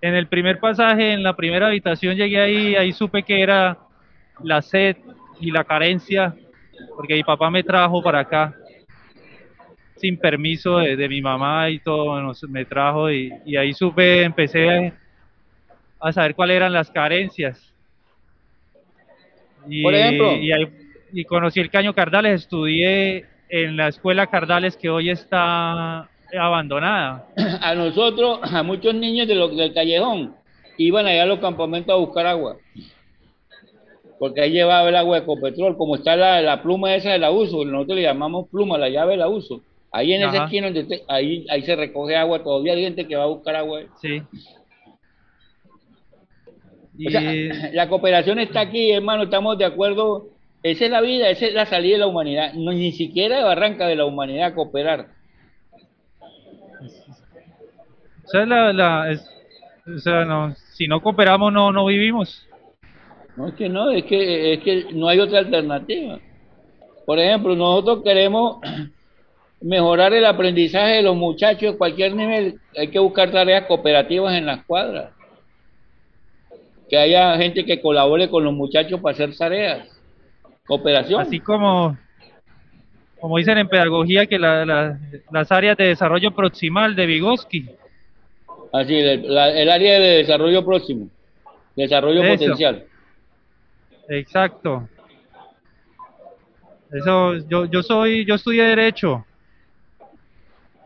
en 0.00 0.14
el 0.14 0.28
primer 0.28 0.60
pasaje, 0.60 1.12
en 1.12 1.22
la 1.22 1.34
primera 1.34 1.68
habitación 1.68 2.16
llegué 2.16 2.40
ahí, 2.40 2.76
ahí 2.76 2.92
supe 2.92 3.22
que 3.22 3.40
era 3.42 3.78
la 4.42 4.62
sed 4.62 4.96
y 5.40 5.50
la 5.50 5.64
carencia, 5.64 6.34
porque 6.96 7.14
mi 7.14 7.24
papá 7.24 7.50
me 7.50 7.62
trajo 7.62 8.02
para 8.02 8.20
acá 8.20 8.54
sin 9.96 10.16
permiso 10.16 10.78
de, 10.78 11.08
mi 11.08 11.20
mamá 11.20 11.70
y 11.70 11.80
todo, 11.80 12.32
me 12.48 12.64
trajo 12.64 13.10
y, 13.10 13.56
ahí 13.56 13.72
supe, 13.72 14.22
empecé 14.22 14.92
a 16.00 16.12
saber 16.12 16.36
cuáles 16.36 16.56
eran 16.56 16.72
las 16.72 16.88
carencias. 16.90 17.74
Y, 19.68 19.82
Por 19.82 19.94
ejemplo. 19.94 20.36
y, 20.36 20.52
ahí- 20.52 20.72
y 21.12 21.24
conocí 21.24 21.58
el 21.58 21.70
Caño 21.70 21.94
Cardales, 21.94 22.42
estudié 22.42 23.26
en 23.48 23.76
la 23.76 23.88
escuela 23.88 24.28
Cardales 24.28 24.76
que 24.76 24.88
hoy 24.88 25.10
está 25.10 26.08
abandonada. 26.36 27.26
A 27.62 27.74
nosotros, 27.74 28.40
a 28.42 28.62
muchos 28.62 28.94
niños 28.94 29.26
de 29.28 29.34
lo- 29.34 29.48
del 29.48 29.72
callejón, 29.72 30.34
iban 30.76 31.06
allá 31.06 31.22
a 31.22 31.26
los 31.26 31.38
campamentos 31.40 31.92
a 31.94 31.98
buscar 31.98 32.26
agua. 32.26 32.56
Porque 34.18 34.40
ahí 34.42 34.50
llevaba 34.52 34.88
el 34.88 34.96
agua 34.96 35.16
de 35.16 35.22
Ecopetrol, 35.22 35.76
como 35.76 35.96
está 35.96 36.16
la, 36.16 36.40
la 36.42 36.60
pluma 36.62 36.94
esa 36.94 37.10
de 37.12 37.18
la 37.18 37.30
uso, 37.30 37.64
nosotros 37.64 37.96
le 37.96 38.02
llamamos 38.02 38.48
pluma, 38.48 38.76
la 38.76 38.88
llave 38.88 39.12
de 39.12 39.18
la 39.18 39.28
uso. 39.28 39.60
Ahí 39.92 40.12
en 40.12 40.22
esa 40.22 40.30
Ajá. 40.36 40.44
esquina 40.44 40.66
donde 40.66 40.80
usted- 40.82 41.02
ahí, 41.08 41.46
ahí 41.48 41.62
se 41.62 41.74
recoge 41.76 42.16
agua, 42.16 42.42
todavía 42.42 42.72
hay 42.74 42.82
gente 42.82 43.06
que 43.06 43.16
va 43.16 43.22
a 43.24 43.28
buscar 43.28 43.56
agua. 43.56 43.82
Sí. 44.02 44.20
O 47.06 47.10
sea, 47.10 47.34
Y- 47.34 47.48
la 47.72 47.88
cooperación 47.88 48.38
está 48.40 48.60
aquí, 48.60 48.90
hermano, 48.90 49.24
estamos 49.24 49.56
de 49.58 49.64
acuerdo. 49.64 50.26
Esa 50.62 50.86
es 50.86 50.90
la 50.90 51.00
vida, 51.00 51.30
esa 51.30 51.46
es 51.46 51.54
la 51.54 51.66
salida 51.66 51.94
de 51.94 51.98
la 52.00 52.06
humanidad. 52.08 52.52
No, 52.54 52.72
ni 52.72 52.90
siquiera 52.92 53.48
arranca 53.50 53.86
de 53.86 53.94
la 53.96 54.04
humanidad 54.04 54.54
cooperar. 54.54 55.06
O 58.28 58.30
sea, 58.30 58.44
la, 58.44 58.72
la- 58.74 59.10
es- 59.10 59.26
o 59.86 59.98
sea, 59.98 60.24
no, 60.26 60.54
si 60.74 60.86
no 60.86 61.00
cooperamos 61.00 61.50
no, 61.50 61.72
no 61.72 61.86
vivimos. 61.86 62.46
No 63.36 63.48
es 63.48 63.54
que 63.54 63.68
no, 63.70 63.90
es 63.90 64.04
que, 64.04 64.52
es 64.54 64.60
que 64.60 64.86
no 64.92 65.08
hay 65.08 65.18
otra 65.18 65.38
alternativa. 65.38 66.18
Por 67.06 67.18
ejemplo, 67.18 67.56
nosotros 67.56 68.02
queremos 68.04 68.58
mejorar 69.62 70.12
el 70.12 70.26
aprendizaje 70.26 70.96
de 70.96 71.02
los 71.02 71.16
muchachos 71.16 71.74
a 71.74 71.78
cualquier 71.78 72.14
nivel. 72.14 72.60
Hay 72.76 72.88
que 72.88 72.98
buscar 72.98 73.30
tareas 73.30 73.64
cooperativas 73.64 74.34
en 74.34 74.44
las 74.44 74.62
cuadras. 74.66 75.12
Que 76.90 76.98
haya 76.98 77.34
gente 77.38 77.64
que 77.64 77.80
colabore 77.80 78.28
con 78.28 78.44
los 78.44 78.52
muchachos 78.52 79.00
para 79.00 79.14
hacer 79.14 79.34
tareas. 79.36 79.88
Cooperación. 80.66 81.22
Así 81.22 81.40
como, 81.40 81.96
como 83.20 83.38
dicen 83.38 83.56
en 83.56 83.68
pedagogía 83.68 84.26
que 84.26 84.38
la- 84.38 84.66
la- 84.66 84.98
las 85.30 85.50
áreas 85.50 85.78
de 85.78 85.86
desarrollo 85.88 86.32
proximal 86.32 86.94
de 86.94 87.06
Vygotsky. 87.06 87.70
Así, 88.72 88.94
el, 88.94 89.34
la- 89.34 89.50
el 89.50 89.70
área 89.70 89.98
de 89.98 90.08
desarrollo 90.18 90.64
próximo. 90.64 91.08
Desarrollo 91.76 92.22
Eso. 92.22 92.32
potencial. 92.38 92.84
Exacto. 94.08 94.88
Eso, 96.92 97.36
yo, 97.48 97.66
yo 97.66 97.82
soy, 97.82 98.24
yo 98.24 98.34
estudié 98.36 98.64
Derecho. 98.64 99.24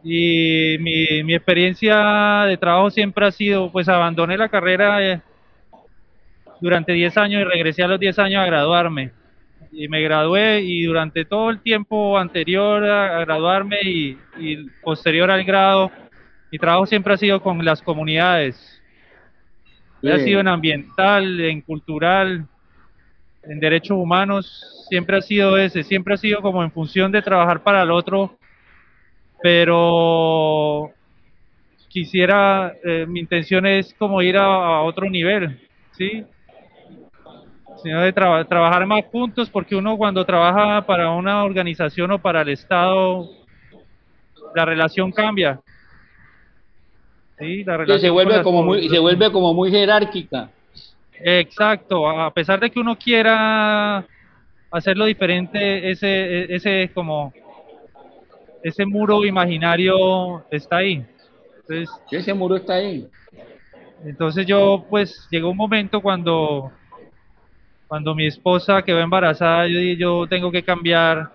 Y 0.04 0.76
mi, 0.80 1.22
mi 1.22 1.34
experiencia 1.34 2.44
de 2.46 2.56
trabajo 2.56 2.90
siempre 2.90 3.24
ha 3.26 3.30
sido, 3.30 3.70
pues 3.70 3.88
abandoné 3.88 4.36
la 4.36 4.48
carrera 4.48 5.00
eh, 5.12 5.20
durante 6.60 6.92
10 6.92 7.16
años 7.18 7.40
y 7.42 7.44
regresé 7.44 7.84
a 7.84 7.88
los 7.88 8.00
10 8.00 8.18
años 8.18 8.42
a 8.42 8.46
graduarme. 8.46 9.12
Y 9.70 9.86
me 9.88 10.02
gradué 10.02 10.60
y 10.60 10.82
durante 10.84 11.24
todo 11.24 11.50
el 11.50 11.60
tiempo 11.62 12.18
anterior 12.18 12.84
a, 12.84 13.18
a 13.18 13.20
graduarme 13.24 13.78
y, 13.84 14.18
y 14.38 14.56
posterior 14.82 15.30
al 15.30 15.44
grado, 15.44 15.90
mi 16.52 16.58
trabajo 16.58 16.84
siempre 16.86 17.14
ha 17.14 17.16
sido 17.16 17.40
con 17.42 17.64
las 17.64 17.80
comunidades. 17.80 18.78
Ha 20.04 20.18
sido 20.18 20.40
en 20.40 20.48
ambiental, 20.48 21.40
en 21.40 21.62
cultural, 21.62 22.46
en 23.44 23.60
derechos 23.60 23.96
humanos, 23.96 24.84
siempre 24.88 25.16
ha 25.16 25.22
sido 25.22 25.56
ese, 25.56 25.82
siempre 25.82 26.14
ha 26.14 26.16
sido 26.18 26.42
como 26.42 26.62
en 26.62 26.70
función 26.70 27.10
de 27.10 27.22
trabajar 27.22 27.62
para 27.62 27.82
el 27.82 27.90
otro, 27.90 28.36
pero 29.42 30.90
quisiera, 31.88 32.74
eh, 32.84 33.06
mi 33.08 33.20
intención 33.20 33.64
es 33.66 33.94
como 33.94 34.20
ir 34.22 34.36
a, 34.36 34.44
a 34.44 34.82
otro 34.82 35.08
nivel, 35.08 35.58
¿sí? 35.92 36.24
Sino 37.82 38.00
de 38.02 38.12
traba- 38.12 38.44
trabajar 38.44 38.84
más 38.86 39.04
juntos, 39.06 39.48
porque 39.50 39.74
uno 39.74 39.96
cuando 39.96 40.24
trabaja 40.24 40.84
para 40.84 41.10
una 41.12 41.44
organización 41.44 42.10
o 42.12 42.18
para 42.18 42.42
el 42.42 42.50
Estado, 42.50 43.28
la 44.54 44.64
relación 44.64 45.10
cambia. 45.12 45.60
Sí, 47.42 47.64
la 47.64 47.72
Que 47.72 47.78
relación 47.78 48.00
se 48.00 48.10
vuelve 48.10 48.42
como 48.42 48.58
co- 48.58 48.64
muy, 48.66 48.88
se 48.88 48.98
vuelve 48.98 49.32
como 49.32 49.52
muy 49.52 49.70
jerárquica. 49.70 50.50
Exacto, 51.24 52.08
a 52.08 52.32
pesar 52.32 52.60
de 52.60 52.70
que 52.70 52.78
uno 52.80 52.96
quiera 52.96 54.04
hacerlo 54.70 55.04
diferente, 55.06 55.90
ese, 55.90 56.54
ese 56.54 56.90
como 56.94 57.32
ese 58.62 58.86
muro 58.86 59.24
imaginario 59.24 60.44
está 60.50 60.76
ahí. 60.78 61.04
Entonces, 61.68 61.90
Ese 62.10 62.32
muro 62.34 62.56
está 62.56 62.74
ahí. 62.74 63.08
entonces 64.04 64.46
yo 64.46 64.84
pues 64.88 65.26
llegó 65.30 65.50
un 65.50 65.56
momento 65.56 66.00
cuando 66.00 66.70
cuando 67.88 68.14
mi 68.14 68.26
esposa 68.26 68.82
quedó 68.82 69.00
embarazada, 69.00 69.66
yo 69.68 69.78
dije 69.78 69.96
yo 69.96 70.26
tengo 70.28 70.50
que 70.50 70.62
cambiar, 70.62 71.30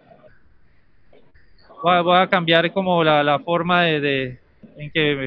voy 1.84 1.94
a, 1.96 2.02
voy 2.02 2.18
a 2.18 2.28
cambiar 2.28 2.72
como 2.74 3.04
la, 3.04 3.24
la 3.24 3.40
forma 3.40 3.84
de, 3.84 4.00
de- 4.00 4.47
en 4.78 4.92
que 4.92 5.24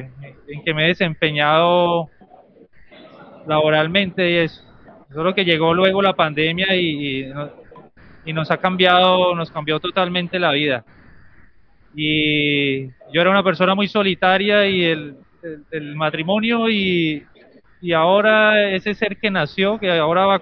en 0.47 0.63
que 0.63 0.73
me 0.73 0.85
he 0.85 0.87
desempeñado 0.89 2.09
laboralmente 3.47 4.29
y 4.29 4.35
eso. 4.37 4.63
Solo 5.13 5.33
que 5.33 5.43
llegó 5.45 5.73
luego 5.73 6.01
la 6.01 6.13
pandemia 6.13 6.75
y, 6.75 7.21
y, 7.21 7.25
no- 7.27 7.49
y 8.25 8.33
nos 8.33 8.51
ha 8.51 8.57
cambiado, 8.57 9.35
nos 9.35 9.51
cambió 9.51 9.79
totalmente 9.79 10.39
la 10.39 10.51
vida. 10.51 10.85
Y 11.93 12.87
yo 12.87 13.21
era 13.21 13.29
una 13.29 13.43
persona 13.43 13.75
muy 13.75 13.87
solitaria 13.87 14.65
y 14.67 14.83
el, 14.85 15.17
el- 15.71 15.95
matrimonio 15.95 16.69
y, 16.69 17.25
y 17.81 17.91
ahora 17.93 18.69
ese 18.71 18.93
ser 18.93 19.17
que 19.17 19.29
nació, 19.29 19.77
que 19.79 19.91
ahora 19.91 20.25
va, 20.25 20.41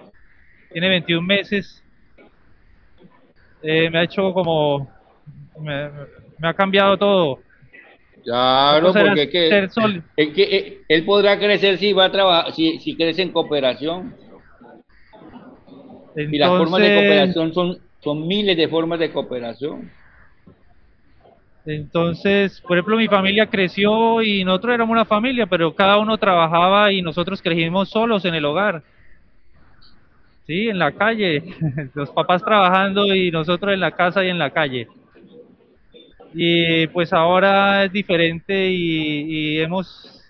tiene 0.71 0.89
21 0.89 1.25
meses, 1.25 1.83
eh, 3.61 3.89
me 3.89 3.99
ha 3.99 4.03
hecho 4.03 4.33
como, 4.33 4.89
me 6.37 6.47
ha 6.47 6.53
cambiado 6.53 6.97
todo. 6.97 7.39
Claro, 8.23 8.93
porque 8.93 9.23
es 9.23 9.29
que, 9.29 9.63
es 9.63 10.37
eh, 10.37 10.81
él 10.87 11.05
podrá 11.05 11.39
crecer 11.39 11.77
si 11.77 11.93
va 11.93 12.05
a 12.05 12.11
trabajar, 12.11 12.53
si, 12.53 12.79
si 12.79 12.95
crece 12.95 13.21
en 13.21 13.31
cooperación. 13.31 14.15
y 16.15 16.37
las 16.37 16.49
formas 16.49 16.81
de 16.81 16.95
cooperación 16.95 17.53
son, 17.53 17.77
son 18.01 18.27
miles 18.27 18.57
de 18.57 18.67
formas 18.67 18.99
de 18.99 19.11
cooperación. 19.11 19.89
Entonces, 21.65 22.61
por 22.61 22.77
ejemplo, 22.77 22.97
mi 22.97 23.07
familia 23.07 23.45
creció 23.45 24.21
y 24.21 24.43
nosotros 24.43 24.73
éramos 24.73 24.93
una 24.93 25.05
familia, 25.05 25.45
pero 25.45 25.75
cada 25.75 25.97
uno 25.97 26.17
trabajaba 26.17 26.91
y 26.91 27.01
nosotros 27.01 27.41
crecimos 27.41 27.89
solos 27.89 28.25
en 28.25 28.33
el 28.33 28.45
hogar. 28.45 28.81
Sí, 30.47 30.69
en 30.69 30.79
la 30.79 30.91
calle. 30.93 31.43
Los 31.93 32.09
papás 32.09 32.43
trabajando 32.43 33.13
y 33.13 33.29
nosotros 33.29 33.73
en 33.73 33.81
la 33.81 33.91
casa 33.91 34.23
y 34.23 34.29
en 34.29 34.39
la 34.39 34.49
calle. 34.49 34.87
Y 36.33 36.87
pues 36.87 37.11
ahora 37.13 37.85
es 37.85 37.91
diferente 37.91 38.69
y, 38.69 39.55
y 39.55 39.59
hemos 39.59 40.23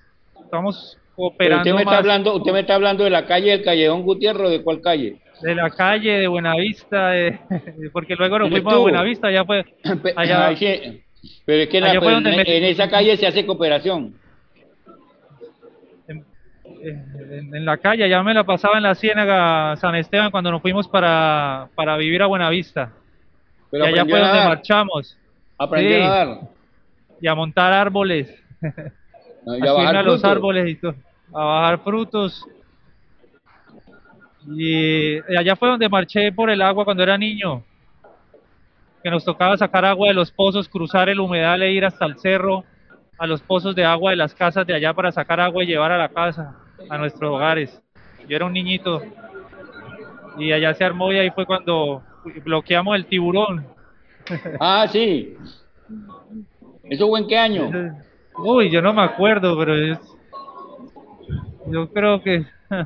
estamos 0.43 0.97
cooperando 1.15 1.59
usted 1.61 1.73
me 1.73 1.79
está 1.81 1.91
más 1.91 1.99
hablando, 1.99 2.35
usted 2.35 2.51
me 2.53 2.59
está 2.61 2.75
hablando 2.75 3.03
de 3.03 3.09
la 3.09 3.25
calle 3.25 3.51
del 3.51 3.63
Callejón 3.63 4.03
Gutiérrez, 4.03 4.47
¿o 4.47 4.49
¿de 4.49 4.63
cuál 4.63 4.81
calle? 4.81 5.17
de 5.41 5.55
la 5.55 5.69
calle 5.69 6.11
de 6.19 6.27
Buenavista, 6.27 7.09
de- 7.09 7.39
porque 7.93 8.15
luego 8.15 8.39
nos 8.39 8.49
¿Dónde 8.49 8.61
fuimos 8.61 8.73
a? 8.73 8.77
Buenavista, 8.79 9.31
ya 9.31 9.43
fue 9.45 9.65
Allá- 10.15 10.47
Ay, 10.47 10.55
sí, 10.57 11.01
Pero 11.45 11.63
es 11.63 11.69
que 11.69 11.81
la- 11.81 11.91
allá 11.91 11.99
donde 11.99 12.29
en, 12.31 12.37
me- 12.37 12.57
en 12.57 12.63
esa 12.63 12.89
calle 12.89 13.15
se 13.17 13.27
hace 13.27 13.45
cooperación. 13.45 14.15
en, 16.07 16.25
en- 16.81 17.55
en 17.55 17.65
la 17.65 17.77
calle, 17.77 18.07
ya 18.09 18.23
me 18.23 18.33
la 18.33 18.43
pasaba 18.45 18.77
en 18.77 18.83
la 18.83 18.95
Ciénaga 18.95 19.75
San 19.77 19.95
Esteban 19.95 20.31
cuando 20.31 20.51
nos 20.51 20.61
fuimos 20.61 20.87
para, 20.87 21.67
para 21.75 21.97
vivir 21.97 22.21
a 22.21 22.27
Buenavista. 22.27 22.91
Pero 23.71 23.85
y 23.85 23.87
allá 23.89 24.05
fue 24.05 24.19
donde 24.19 24.39
marchamos 24.45 25.17
Sí. 25.67 25.93
a 25.93 25.99
nadar. 25.99 26.39
y 27.21 27.27
a 27.27 27.35
montar 27.35 27.73
árboles, 27.73 28.33
No, 29.45 29.57
y 29.57 29.67
a 29.67 29.73
bajar 29.73 29.95
a 29.97 30.03
los 30.03 30.15
frutos. 30.21 30.31
árboles 30.31 30.69
y 30.69 30.75
todo, 30.75 30.95
a 31.33 31.43
bajar 31.43 31.79
frutos. 31.79 32.45
Y 34.47 35.17
allá 35.37 35.55
fue 35.55 35.69
donde 35.69 35.89
marché 35.89 36.31
por 36.31 36.49
el 36.49 36.61
agua 36.61 36.85
cuando 36.85 37.03
era 37.03 37.17
niño, 37.17 37.63
que 39.03 39.09
nos 39.11 39.23
tocaba 39.23 39.57
sacar 39.57 39.85
agua 39.85 40.07
de 40.07 40.13
los 40.13 40.31
pozos, 40.31 40.67
cruzar 40.67 41.09
el 41.09 41.19
humedal 41.19 41.61
e 41.61 41.71
ir 41.71 41.85
hasta 41.85 42.05
el 42.05 42.17
cerro, 42.19 42.63
a 43.17 43.27
los 43.27 43.41
pozos 43.41 43.75
de 43.75 43.83
agua 43.85 44.11
de 44.11 44.17
las 44.17 44.33
casas 44.33 44.65
de 44.65 44.73
allá 44.73 44.93
para 44.93 45.11
sacar 45.11 45.39
agua 45.39 45.63
y 45.63 45.67
llevar 45.67 45.91
a 45.91 45.97
la 45.97 46.09
casa, 46.09 46.55
a 46.89 46.97
nuestros 46.97 47.29
hogares. 47.31 47.81
Yo 48.27 48.35
era 48.35 48.45
un 48.45 48.53
niñito 48.53 49.01
y 50.37 50.51
allá 50.53 50.73
se 50.73 50.83
armó 50.85 51.11
y 51.11 51.17
ahí 51.19 51.29
fue 51.31 51.45
cuando 51.45 52.01
bloqueamos 52.43 52.95
el 52.95 53.05
tiburón. 53.05 53.65
Ah, 54.59 54.87
sí. 54.91 55.35
¿Eso 56.83 57.07
fue 57.07 57.19
en 57.19 57.27
qué 57.27 57.37
año? 57.37 57.69
Uy, 58.37 58.69
yo 58.69 58.81
no 58.81 58.93
me 58.93 59.03
acuerdo, 59.03 59.57
pero 59.57 59.75
es... 59.75 59.99
Yo 61.67 61.89
creo 61.91 62.21
que... 62.21 62.45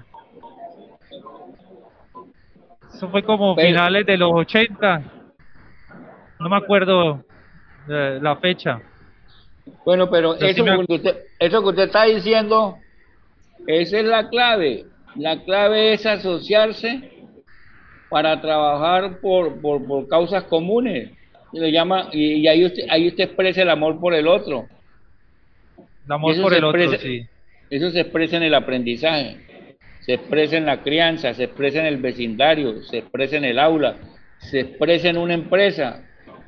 Eso 2.94 3.10
fue 3.10 3.24
como 3.24 3.56
Pero- 3.56 3.68
finales 3.68 4.06
de 4.06 4.18
los 4.18 4.32
80. 4.34 5.02
No 6.40 6.50
me 6.50 6.58
acuerdo 6.58 7.24
eh, 7.90 8.20
la 8.22 8.36
fecha. 8.38 8.82
Bueno, 9.86 10.10
pero 10.10 10.34
sí 10.36 10.46
eso, 10.46 10.64
me- 10.64 10.86
que 10.86 10.94
usted, 10.96 11.18
eso 11.40 11.62
que 11.62 11.70
usted 11.70 11.84
está 11.84 12.04
diciendo, 12.04 12.78
esa 13.68 14.00
es 14.00 14.06
la 14.06 14.30
clave. 14.30 14.86
La 15.16 15.42
clave 15.44 15.94
es 15.94 16.06
asociarse 16.06 17.28
para 18.10 18.40
trabajar 18.42 19.20
por, 19.22 19.60
por, 19.62 19.86
por 19.86 20.08
causas 20.08 20.44
comunes. 20.46 21.12
Y, 21.54 21.60
le 21.60 21.72
llama, 21.72 22.10
y, 22.12 22.34
y 22.34 22.48
ahí, 22.48 22.66
usted, 22.66 22.84
ahí 22.90 23.08
usted 23.08 23.26
expresa 23.26 23.62
el 23.62 23.70
amor 23.70 24.00
por 24.00 24.14
el 24.14 24.28
otro. 24.28 24.68
El 26.06 26.12
amor 26.12 26.42
por 26.42 26.54
el 26.54 26.64
otro, 26.64 26.98
sí. 26.98 27.26
Eso 27.70 27.90
se 27.90 28.02
expresa 28.02 28.38
en 28.38 28.44
el 28.44 28.54
aprendizaje, 28.54 29.38
se 30.02 30.14
expresa 30.14 30.58
en 30.58 30.66
la 30.66 30.84
crianza, 30.84 31.34
se 31.34 31.46
expresa 31.46 31.80
en 31.80 31.86
el 31.88 31.98
vecindario, 31.98 32.84
se 32.84 33.00
expresa 33.00 33.38
en 33.38 33.46
el 33.46 33.58
aula, 33.58 33.96
se 34.38 34.60
expresa 34.60 35.10
en 35.10 35.18
una 35.18 35.34
empresa. 35.34 36.04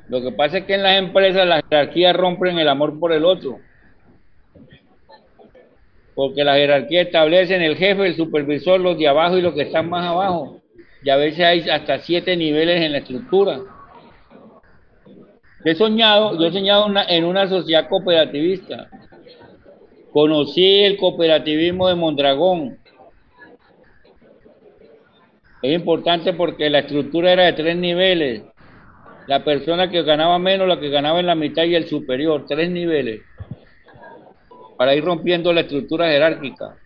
Lo 0.08 0.22
que 0.22 0.30
pasa 0.30 0.58
es 0.58 0.64
que 0.66 0.74
en 0.74 0.82
las 0.82 0.98
empresas 0.98 1.46
las 1.46 1.64
jerarquías 1.68 2.14
rompen 2.14 2.58
el 2.58 2.68
amor 2.68 3.00
por 3.00 3.12
el 3.12 3.24
otro. 3.24 3.58
Porque 6.14 6.44
la 6.44 6.54
jerarquía 6.54 7.02
establecen 7.02 7.60
el 7.60 7.76
jefe, 7.76 8.06
el 8.06 8.14
supervisor, 8.14 8.80
los 8.80 8.96
de 8.96 9.08
abajo 9.08 9.36
y 9.36 9.42
los 9.42 9.54
que 9.54 9.62
están 9.62 9.90
más 9.90 10.06
abajo. 10.06 10.62
Y 11.02 11.10
a 11.10 11.16
veces 11.16 11.40
hay 11.40 11.68
hasta 11.68 11.98
siete 11.98 12.36
niveles 12.36 12.82
en 12.82 12.92
la 12.92 12.98
estructura. 12.98 13.60
He 15.68 15.74
soñado, 15.74 16.38
yo 16.38 16.46
he 16.46 16.52
soñado 16.52 16.86
una- 16.86 17.06
en 17.08 17.24
una 17.24 17.48
sociedad 17.48 17.88
cooperativista. 17.88 18.88
Conocí 20.12 20.84
el 20.84 20.96
cooperativismo 20.96 21.88
de 21.88 21.96
Mondragón. 21.96 22.78
Es 25.62 25.74
importante 25.74 26.32
porque 26.34 26.70
la 26.70 26.78
estructura 26.78 27.32
era 27.32 27.46
de 27.46 27.54
tres 27.54 27.76
niveles. 27.76 28.44
La 29.26 29.42
persona 29.42 29.90
que 29.90 30.04
ganaba 30.04 30.38
menos, 30.38 30.68
la 30.68 30.78
que 30.78 30.88
ganaba 30.88 31.18
en 31.18 31.26
la 31.26 31.34
mitad 31.34 31.64
y 31.64 31.74
el 31.74 31.88
superior, 31.88 32.44
tres 32.46 32.70
niveles. 32.70 33.22
Para 34.76 34.94
ir 34.94 35.04
rompiendo 35.04 35.52
la 35.52 35.62
estructura 35.62 36.08
jerárquica. 36.08 36.76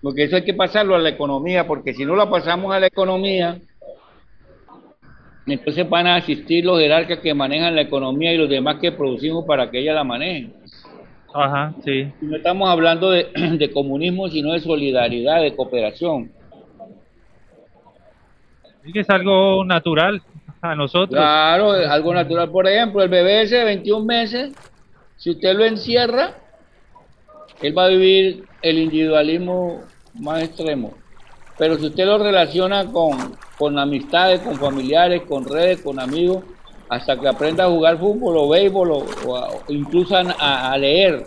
Porque 0.00 0.24
eso 0.24 0.36
hay 0.36 0.44
que 0.44 0.54
pasarlo 0.54 0.94
a 0.94 0.98
la 1.00 1.10
economía, 1.10 1.66
porque 1.66 1.92
si 1.92 2.06
no 2.06 2.16
la 2.16 2.30
pasamos 2.30 2.74
a 2.74 2.80
la 2.80 2.86
economía, 2.86 3.60
entonces 5.52 5.88
van 5.88 6.06
a 6.06 6.16
asistir 6.16 6.64
los 6.64 6.78
jerarcas 6.78 7.18
que 7.18 7.34
manejan 7.34 7.74
la 7.74 7.82
economía 7.82 8.32
y 8.32 8.38
los 8.38 8.48
demás 8.48 8.76
que 8.80 8.92
producimos 8.92 9.44
para 9.44 9.70
que 9.70 9.80
ella 9.80 9.94
la 9.94 10.04
manejen. 10.04 10.52
Ajá, 11.32 11.74
sí. 11.84 12.12
No 12.20 12.36
estamos 12.36 12.68
hablando 12.68 13.10
de, 13.10 13.28
de 13.58 13.70
comunismo, 13.70 14.28
sino 14.28 14.52
de 14.52 14.60
solidaridad, 14.60 15.42
de 15.42 15.54
cooperación. 15.54 16.32
Es 18.84 18.92
que 18.92 19.00
es 19.00 19.10
algo 19.10 19.64
natural 19.64 20.22
a 20.60 20.74
nosotros. 20.74 21.18
Claro, 21.18 21.76
es 21.76 21.88
algo 21.88 22.14
natural. 22.14 22.50
Por 22.50 22.66
ejemplo, 22.66 23.02
el 23.02 23.08
bebé 23.08 23.42
ese 23.42 23.56
de 23.56 23.64
21 23.64 24.04
meses, 24.04 24.52
si 25.16 25.30
usted 25.30 25.54
lo 25.54 25.64
encierra, 25.64 26.34
él 27.62 27.76
va 27.76 27.84
a 27.84 27.88
vivir 27.88 28.44
el 28.62 28.78
individualismo 28.78 29.82
más 30.14 30.42
extremo. 30.42 30.94
Pero 31.58 31.76
si 31.76 31.86
usted 31.86 32.06
lo 32.06 32.18
relaciona 32.18 32.86
con, 32.86 33.36
con 33.60 33.78
amistades, 33.78 34.40
con 34.40 34.56
familiares, 34.56 35.20
con 35.28 35.44
redes, 35.44 35.82
con 35.82 36.00
amigos, 36.00 36.42
hasta 36.88 37.20
que 37.20 37.28
aprenda 37.28 37.66
a 37.66 37.68
jugar 37.68 37.98
fútbol 37.98 38.38
o 38.38 38.48
béisbol 38.48 38.90
o, 38.90 39.04
o 39.26 39.62
incluso 39.68 40.16
a 40.16 40.78
leer. 40.78 41.26